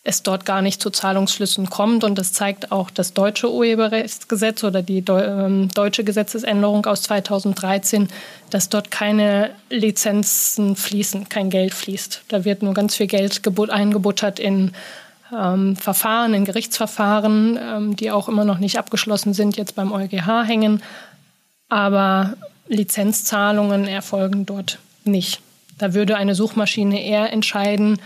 es 0.05 0.25
dort 0.25 0.45
gar 0.45 0.63
nicht 0.63 0.83
zu 0.83 0.91
Zahlungsflüssen 0.91 1.71
kommt. 1.71 2.03
Und 2.03 2.17
das 2.19 2.33
zeigt 2.33 2.73
auch 2.73 2.91
das 2.91 3.13
deutsche 3.13 3.53
Urheberrechtsgesetz 3.53 4.65
oder 4.65 4.83
die 4.83 5.05
ähm, 5.09 5.69
deutsche 5.75 6.03
Gesetzesänderung 6.03 6.85
aus 6.87 7.03
2013, 7.03 8.09
dass 8.51 8.69
dort 8.69 8.91
keine 8.91 9.51
Lizenzen 9.71 10.75
fließen, 10.75 11.29
kein 11.29 11.51
Geld 11.51 11.75
fließt. 11.75 12.23
Da 12.29 12.45
wird 12.45 12.63
nur 12.63 12.75
ganz 12.75 12.97
viel 12.97 13.07
Geld 13.07 13.41
eingebuttert 13.71 14.41
in 14.41 14.73
ähm, 15.33 15.77
Verfahren, 15.77 16.35
in 16.35 16.45
Gerichtsverfahren, 16.45 17.59
ähm, 17.61 17.97
die 17.97 18.11
auch 18.11 18.29
immer 18.29 18.45
noch 18.45 18.59
nicht 18.59 18.79
abgeschlossen 18.79 19.35
sind, 19.35 19.57
jetzt 19.57 19.77
beim 19.77 19.93
EuGH 19.93 20.45
hängen. 20.45 20.83
Aber 21.69 22.35
Lizenzzahlungen 22.67 23.87
erfolgen 23.87 24.47
dort 24.47 24.79
nicht. 25.05 25.41
Da 25.79 25.95
würde 25.95 26.17
eine 26.17 26.35
Suchmaschine 26.35 27.03
eher 27.03 27.33
entscheiden, 27.33 27.99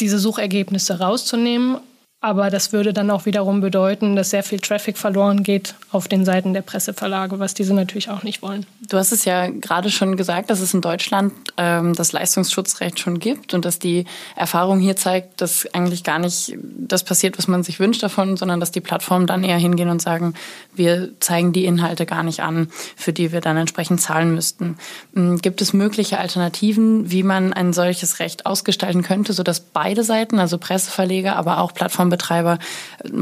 diese 0.00 0.18
Suchergebnisse 0.18 0.98
rauszunehmen 0.98 1.78
aber 2.22 2.48
das 2.50 2.72
würde 2.72 2.92
dann 2.92 3.10
auch 3.10 3.26
wiederum 3.26 3.60
bedeuten, 3.60 4.16
dass 4.16 4.30
sehr 4.30 4.42
viel 4.42 4.58
Traffic 4.58 4.96
verloren 4.96 5.42
geht 5.42 5.74
auf 5.92 6.08
den 6.08 6.24
Seiten 6.24 6.54
der 6.54 6.62
Presseverlage, 6.62 7.38
was 7.38 7.52
diese 7.52 7.74
natürlich 7.74 8.08
auch 8.08 8.22
nicht 8.22 8.40
wollen. 8.40 8.64
Du 8.88 8.96
hast 8.96 9.12
es 9.12 9.26
ja 9.26 9.48
gerade 9.48 9.90
schon 9.90 10.16
gesagt, 10.16 10.48
dass 10.48 10.60
es 10.60 10.72
in 10.72 10.80
Deutschland 10.80 11.32
ähm, 11.58 11.94
das 11.94 12.12
Leistungsschutzrecht 12.12 12.98
schon 12.98 13.18
gibt 13.18 13.52
und 13.52 13.66
dass 13.66 13.78
die 13.78 14.06
Erfahrung 14.34 14.80
hier 14.80 14.96
zeigt, 14.96 15.42
dass 15.42 15.72
eigentlich 15.74 16.04
gar 16.04 16.18
nicht 16.18 16.56
das 16.62 17.04
passiert, 17.04 17.36
was 17.36 17.48
man 17.48 17.62
sich 17.62 17.78
wünscht 17.80 18.02
davon, 18.02 18.36
sondern 18.38 18.60
dass 18.60 18.72
die 18.72 18.80
Plattformen 18.80 19.26
dann 19.26 19.44
eher 19.44 19.58
hingehen 19.58 19.90
und 19.90 20.00
sagen, 20.00 20.34
wir 20.74 21.10
zeigen 21.20 21.52
die 21.52 21.66
Inhalte 21.66 22.06
gar 22.06 22.22
nicht 22.22 22.40
an, 22.40 22.68
für 22.96 23.12
die 23.12 23.30
wir 23.30 23.42
dann 23.42 23.58
entsprechend 23.58 24.00
zahlen 24.00 24.34
müssten. 24.34 24.78
Ähm, 25.14 25.38
gibt 25.38 25.60
es 25.60 25.74
mögliche 25.74 26.18
Alternativen, 26.18 27.10
wie 27.10 27.22
man 27.22 27.52
ein 27.52 27.74
solches 27.74 28.20
Recht 28.20 28.46
ausgestalten 28.46 29.02
könnte, 29.02 29.34
sodass 29.34 29.60
beide 29.60 30.02
Seiten, 30.02 30.38
also 30.38 30.56
Presseverleger, 30.56 31.36
aber 31.36 31.58
auch 31.58 31.74
Plattformen 31.74 32.05
Plattformbetreiber 32.06 32.58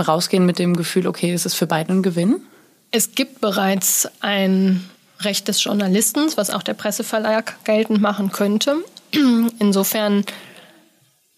rausgehen 0.06 0.46
mit 0.46 0.58
dem 0.58 0.76
Gefühl, 0.76 1.06
okay, 1.06 1.32
ist 1.32 1.46
es 1.46 1.54
für 1.54 1.66
beide 1.66 1.92
ein 1.92 2.02
Gewinn? 2.02 2.40
Es 2.90 3.14
gibt 3.14 3.40
bereits 3.40 4.08
ein 4.20 4.88
Recht 5.20 5.48
des 5.48 5.62
Journalisten, 5.64 6.30
was 6.36 6.50
auch 6.50 6.62
der 6.62 6.74
Presseverlag 6.74 7.64
geltend 7.64 8.00
machen 8.00 8.30
könnte. 8.30 8.76
Insofern 9.58 10.24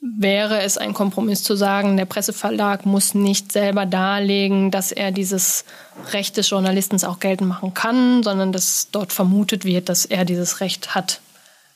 wäre 0.01 0.61
es 0.63 0.79
ein 0.79 0.93
Kompromiss 0.95 1.43
zu 1.43 1.57
sagen, 1.57 1.97
der 1.97 2.05
Presseverlag 2.05 2.87
muss 2.87 3.15
nicht 3.15 3.53
selber 3.53 3.87
darlegen, 3.87 4.71
dass 4.71 4.93
er 4.93 5.11
dieses 5.11 5.65
Recht 6.13 6.37
des 6.37 6.51
Journalisten 6.51 7.03
auch 7.05 7.19
geltend 7.19 7.49
machen 7.49 7.75
kann, 7.75 8.23
sondern 8.23 8.53
dass 8.53 8.89
dort 8.93 9.13
vermutet 9.13 9.65
wird, 9.65 9.89
dass 9.89 10.05
er 10.05 10.25
dieses 10.25 10.61
Recht 10.61 10.95
hat. 10.95 11.21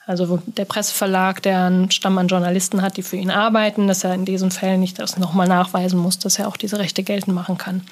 Also 0.06 0.42
der 0.46 0.64
Presseverlag, 0.64 1.42
der 1.42 1.66
einen 1.66 1.90
Stamm 1.90 2.18
an 2.18 2.28
Journalisten 2.28 2.82
hat, 2.82 2.96
die 2.96 3.02
für 3.02 3.16
ihn 3.16 3.30
arbeiten, 3.30 3.86
dass 3.86 4.02
er 4.02 4.14
in 4.14 4.24
diesen 4.24 4.50
Fällen 4.50 4.80
nicht 4.80 4.98
das 4.98 5.18
nochmal 5.18 5.46
nachweisen 5.46 5.98
muss, 5.98 6.18
dass 6.18 6.38
er 6.38 6.48
auch 6.48 6.56
diese 6.56 6.78
Rechte 6.78 7.02
geltend 7.02 7.34
machen 7.34 7.58
kann. 7.58 7.82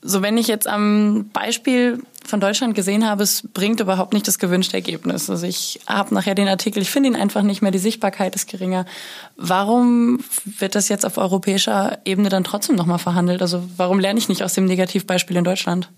So, 0.00 0.22
wenn 0.22 0.36
ich 0.38 0.46
jetzt 0.46 0.68
am 0.68 1.28
Beispiel 1.32 2.00
von 2.24 2.38
Deutschland 2.38 2.76
gesehen 2.76 3.04
habe, 3.04 3.24
es 3.24 3.42
bringt 3.52 3.80
überhaupt 3.80 4.12
nicht 4.12 4.28
das 4.28 4.38
gewünschte 4.38 4.76
Ergebnis. 4.76 5.28
Also 5.28 5.44
ich 5.44 5.80
habe 5.88 6.14
nachher 6.14 6.36
den 6.36 6.46
Artikel, 6.46 6.80
ich 6.80 6.90
finde 6.90 7.08
ihn 7.08 7.16
einfach 7.16 7.42
nicht 7.42 7.62
mehr, 7.62 7.72
die 7.72 7.78
Sichtbarkeit 7.78 8.36
ist 8.36 8.48
geringer. 8.48 8.86
Warum 9.36 10.20
wird 10.44 10.76
das 10.76 10.88
jetzt 10.88 11.04
auf 11.04 11.18
europäischer 11.18 11.98
Ebene 12.04 12.28
dann 12.28 12.44
trotzdem 12.44 12.76
nochmal 12.76 13.00
verhandelt? 13.00 13.42
Also 13.42 13.64
warum 13.76 13.98
lerne 13.98 14.20
ich 14.20 14.28
nicht 14.28 14.44
aus 14.44 14.54
dem 14.54 14.66
Negativbeispiel 14.66 15.36
in 15.36 15.44
Deutschland? 15.44 15.90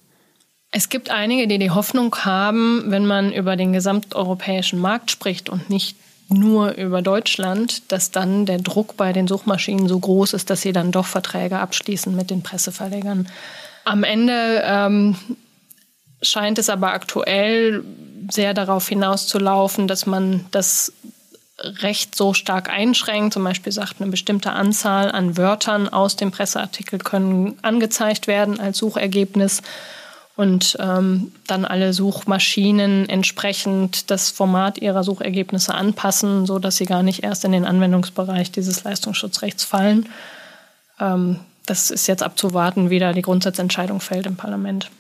Es 0.73 0.89
gibt 0.89 1.11
einige, 1.11 1.49
die 1.49 1.59
die 1.59 1.71
Hoffnung 1.71 2.15
haben, 2.17 2.85
wenn 2.87 3.05
man 3.05 3.33
über 3.33 3.57
den 3.57 3.73
gesamteuropäischen 3.73 4.79
Markt 4.79 5.11
spricht 5.11 5.49
und 5.49 5.69
nicht 5.69 5.97
nur 6.29 6.73
über 6.73 7.03
Deutschland, 7.03 7.91
dass 7.91 8.13
dann 8.13 8.47
der 8.47 8.59
Druck 8.59 8.97
bei 8.97 9.13
den 9.13 9.27
Suchmaschinen 9.27 9.89
so 9.89 9.99
groß 9.99 10.35
ist, 10.35 10.49
dass 10.49 10.61
sie 10.61 10.73
dann 10.73 10.93
doch 10.93 11.07
Verträge 11.07 11.59
abschließen 11.59 12.15
mit 12.15 12.31
den 12.31 12.43
Presseverlegern. 12.43 13.29
Am 13.85 14.05
Ende 14.05 14.63
ähm, 14.65 15.17
scheint 16.23 16.59
es 16.59 16.71
aber 16.71 16.93
aktuell 16.93 17.83
sehr 18.31 18.55
darauf 18.55 18.89
hinauszulaufen, 18.89 19.89
dass 19.89 20.07
man 20.07 20.47
das 20.53 20.93
Recht 21.59 22.15
so 22.15 22.33
stark 22.33 22.71
einschränkt. 22.71 23.35
Zum 23.35 23.43
Beispiel 23.43 23.73
sagt, 23.73 24.01
eine 24.01 24.11
bestimmte 24.11 24.53
Anzahl 24.53 25.11
an 25.11 25.37
Wörtern 25.37 25.89
aus 25.89 26.15
dem 26.15 26.31
Presseartikel 26.31 27.01
können 27.01 27.59
angezeigt 27.63 28.29
werden 28.29 28.61
als 28.61 28.79
Suchergebnis 28.79 29.63
und 30.41 30.79
ähm, 30.81 31.33
dann 31.47 31.67
alle 31.67 31.93
Suchmaschinen 31.93 33.07
entsprechend 33.11 34.11
das 34.11 34.31
Format 34.31 34.79
ihrer 34.79 35.05
Suchergebnisse 35.05 35.75
anpassen, 35.75 36.47
so 36.47 36.59
dass 36.59 36.79
sie 36.79 36.87
gar 36.87 37.03
nicht 37.03 37.23
erst 37.23 37.45
in 37.45 37.53
den 37.53 37.67
Anwendungsbereich 37.67 38.51
dieses 38.51 38.83
Leistungsschutzrechts 38.83 39.65
fallen. 39.65 40.09
Ähm, 40.99 41.41
das 41.67 41.91
ist 41.91 42.07
jetzt 42.07 42.23
abzuwarten, 42.23 42.89
wie 42.89 42.99
da 42.99 43.13
die 43.13 43.21
Grundsatzentscheidung 43.21 44.01
fällt 44.01 44.25
im 44.25 44.37
Parlament. 44.37 44.91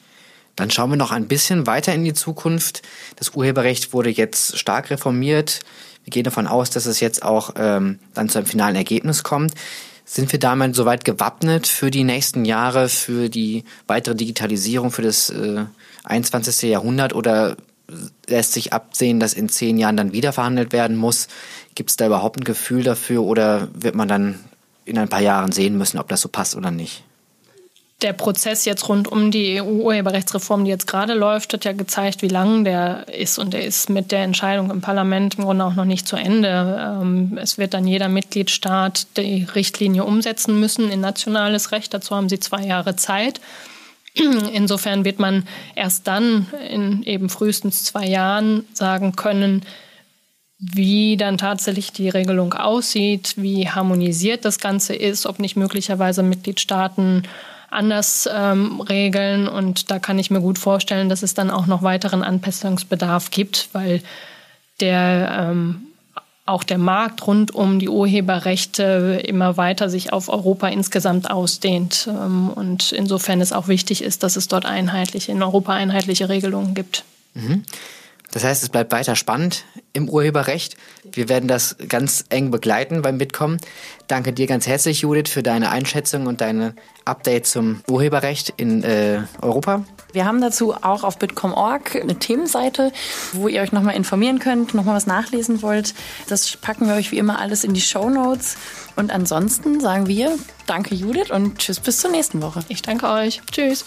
Dann 0.57 0.71
schauen 0.71 0.91
wir 0.91 0.99
noch 0.99 1.11
ein 1.11 1.27
bisschen 1.27 1.67
weiter 1.67 1.95
in 1.95 2.05
die 2.05 2.13
Zukunft. 2.13 2.83
Das 3.17 3.31
Urheberrecht 3.31 3.95
wurde 3.95 4.11
jetzt 4.11 4.59
stark 4.59 4.91
reformiert. 4.91 5.61
Wir 6.05 6.11
gehen 6.11 6.25
davon 6.25 6.49
aus, 6.49 6.69
dass 6.69 6.85
es 6.85 7.01
jetzt 7.01 7.23
auch 7.23 7.55
ähm, 7.57 7.99
dann 8.13 8.29
zu 8.29 8.37
einem 8.37 8.47
finalen 8.47 8.77
Ergebnis 8.77 9.23
kommt. 9.23 9.55
Sind 10.13 10.33
wir 10.33 10.41
damit 10.41 10.75
soweit 10.75 11.05
gewappnet 11.05 11.69
für 11.69 11.93
die 11.93 12.03
nächsten 12.03 12.45
Jahre, 12.45 12.89
für 12.89 13.29
die 13.29 13.63
weitere 13.87 14.17
Digitalisierung, 14.17 14.91
für 14.91 15.03
das 15.03 15.31
äh, 15.31 15.67
21. 16.03 16.69
Jahrhundert 16.69 17.15
oder 17.15 17.57
lässt 18.27 18.55
sich 18.55 18.73
absehen, 18.73 19.21
dass 19.21 19.35
in 19.35 19.49
zehn 19.49 19.79
Jahren 19.79 19.97
dann 19.97 20.13
wieder 20.13 20.33
verhandelt 20.33 20.73
werden 20.73 20.97
muss? 20.97 21.29
Gibt 21.77 21.91
es 21.91 21.97
da 21.97 22.07
überhaupt 22.07 22.41
ein 22.41 22.45
Gefühl 22.45 22.83
dafür 22.83 23.23
oder 23.23 23.69
wird 23.73 23.95
man 23.95 24.09
dann 24.09 24.41
in 24.85 24.99
ein 24.99 25.09
paar 25.09 25.23
Jahren 25.23 25.53
sehen 25.53 25.79
müssen, 25.79 26.01
ob 26.01 26.09
das 26.09 26.23
so 26.23 26.29
passt 26.29 26.57
oder 26.57 26.73
nicht? 26.73 27.05
Der 28.03 28.13
Prozess 28.13 28.65
jetzt 28.65 28.89
rund 28.89 29.09
um 29.09 29.31
die 29.31 29.61
EU-Urheberrechtsreform, 29.61 30.65
die 30.65 30.71
jetzt 30.71 30.87
gerade 30.87 31.15
läuft, 31.15 31.53
hat 31.53 31.65
ja 31.65 31.73
gezeigt, 31.73 32.23
wie 32.23 32.29
lang 32.29 32.65
der 32.65 33.07
ist. 33.09 33.39
Und 33.39 33.53
der 33.53 33.65
ist 33.65 33.91
mit 33.91 34.13
der 34.13 34.23
Entscheidung 34.23 34.71
im 34.71 34.81
Parlament 34.81 35.37
im 35.37 35.45
Grunde 35.45 35.65
auch 35.65 35.75
noch 35.75 35.85
nicht 35.85 36.09
zu 36.09 36.17
Ende. 36.17 36.99
Ähm, 37.01 37.39
es 37.41 37.59
wird 37.59 37.75
dann 37.75 37.87
jeder 37.87 38.09
Mitgliedstaat 38.09 39.17
die 39.17 39.45
Richtlinie 39.55 40.05
umsetzen 40.05 40.59
müssen 40.59 40.91
in 40.91 41.01
nationales 41.01 41.73
Recht. 41.73 41.93
Dazu 41.93 42.17
haben 42.17 42.29
sie 42.29 42.41
zwei 42.41 42.65
Jahre 42.65 42.97
Zeit. 42.97 43.41
Insofern 44.53 45.05
wird 45.05 45.19
man 45.19 45.47
erst 45.77 46.07
dann 46.07 46.47
in 46.69 47.03
eben 47.05 47.29
frühestens 47.29 47.85
zwei 47.85 48.07
Jahren 48.07 48.65
sagen 48.73 49.15
können, 49.15 49.63
wie 50.59 51.17
dann 51.17 51.39
tatsächlich 51.39 51.93
die 51.93 52.11
Regelung 52.11 52.53
aussieht, 52.53 53.35
wie 53.37 53.69
harmonisiert 53.69 54.45
das 54.45 54.59
Ganze 54.59 54.95
ist, 54.95 55.25
ob 55.27 55.39
nicht 55.39 55.57
möglicherweise 55.57 56.23
Mitgliedstaaten 56.23 57.23
anders 57.71 58.29
ähm, 58.33 58.81
regeln. 58.81 59.49
Und 59.49 59.91
da 59.91 59.99
kann 59.99 60.19
ich 60.19 60.31
mir 60.31 60.41
gut 60.41 60.59
vorstellen, 60.59 61.09
dass 61.09 61.23
es 61.23 61.35
dann 61.35 61.51
auch 61.51 61.67
noch 61.67 61.83
weiteren 61.83 62.23
Anpassungsbedarf 62.23 63.31
gibt, 63.31 63.69
weil 63.73 64.03
der 64.81 65.51
ähm, 65.51 65.87
auch 66.47 66.65
der 66.65 66.79
Markt 66.79 67.27
rund 67.27 67.55
um 67.55 67.79
die 67.79 67.89
Urheberrechte 67.89 69.23
immer 69.25 69.57
weiter 69.57 69.89
sich 69.89 70.13
auf 70.13 70.29
Europa 70.29 70.69
insgesamt 70.69 71.31
ausdehnt. 71.31 72.09
Ähm, 72.09 72.51
und 72.51 72.93
insofern 72.93 73.41
es 73.41 73.53
auch 73.53 73.69
wichtig 73.69 74.03
ist, 74.03 74.23
dass 74.23 74.37
es 74.37 74.49
dort 74.49 74.67
einheitliche, 74.67 75.33
in 75.33 75.43
Europa 75.43 75.73
einheitliche 75.73 76.29
Regelungen 76.29 76.75
gibt. 76.75 77.05
Mhm. 77.35 77.63
Das 78.33 78.45
heißt, 78.45 78.63
es 78.63 78.69
bleibt 78.69 78.93
weiter 78.93 79.17
spannend 79.17 79.65
im 79.93 80.09
Urheberrecht. 80.09 80.77
Wir 81.13 81.29
werden 81.29 81.49
das 81.49 81.77
ganz 81.89 82.25
eng 82.29 82.51
begleiten 82.51 83.03
beim 83.03 83.19
Bitkom. 83.19 83.57
Danke 84.07 84.33
dir 84.33 84.47
ganz 84.47 84.67
herzlich, 84.67 85.01
Judith, 85.01 85.31
für 85.31 85.43
deine 85.43 85.71
Einschätzung 85.71 86.27
und 86.27 86.41
deine 86.41 86.75
Update 87.05 87.47
zum 87.47 87.83
Urheberrecht 87.89 88.55
in 88.57 88.85
äh, 88.85 89.23
Europa. 89.41 89.85
Wir 90.13 90.25
haben 90.25 90.41
dazu 90.41 90.75
auch 90.75 91.03
auf 91.03 91.19
bitcom.org 91.19 91.97
eine 91.97 92.19
Themenseite, 92.19 92.93
wo 93.33 93.49
ihr 93.49 93.63
euch 93.63 93.73
nochmal 93.73 93.97
informieren 93.97 94.39
könnt, 94.39 94.75
nochmal 94.75 94.97
was 94.97 95.07
nachlesen 95.07 95.63
wollt. 95.63 95.95
Das 96.29 96.57
packen 96.57 96.87
wir 96.87 96.95
euch 96.95 97.11
wie 97.11 97.19
immer 97.19 97.41
alles 97.41 97.65
in 97.65 97.75
die 97.75 97.81
Show 97.81 98.11
Notes. 98.11 98.57
Und 98.97 99.11
ansonsten 99.11 99.81
sagen 99.81 100.07
wir 100.07 100.37
Danke, 100.67 100.95
Judith, 100.95 101.31
und 101.31 101.59
tschüss 101.59 101.81
bis 101.81 101.99
zur 101.99 102.11
nächsten 102.11 102.43
Woche. 102.43 102.61
Ich 102.69 102.83
danke 102.83 103.09
euch. 103.09 103.43
Tschüss. 103.51 103.87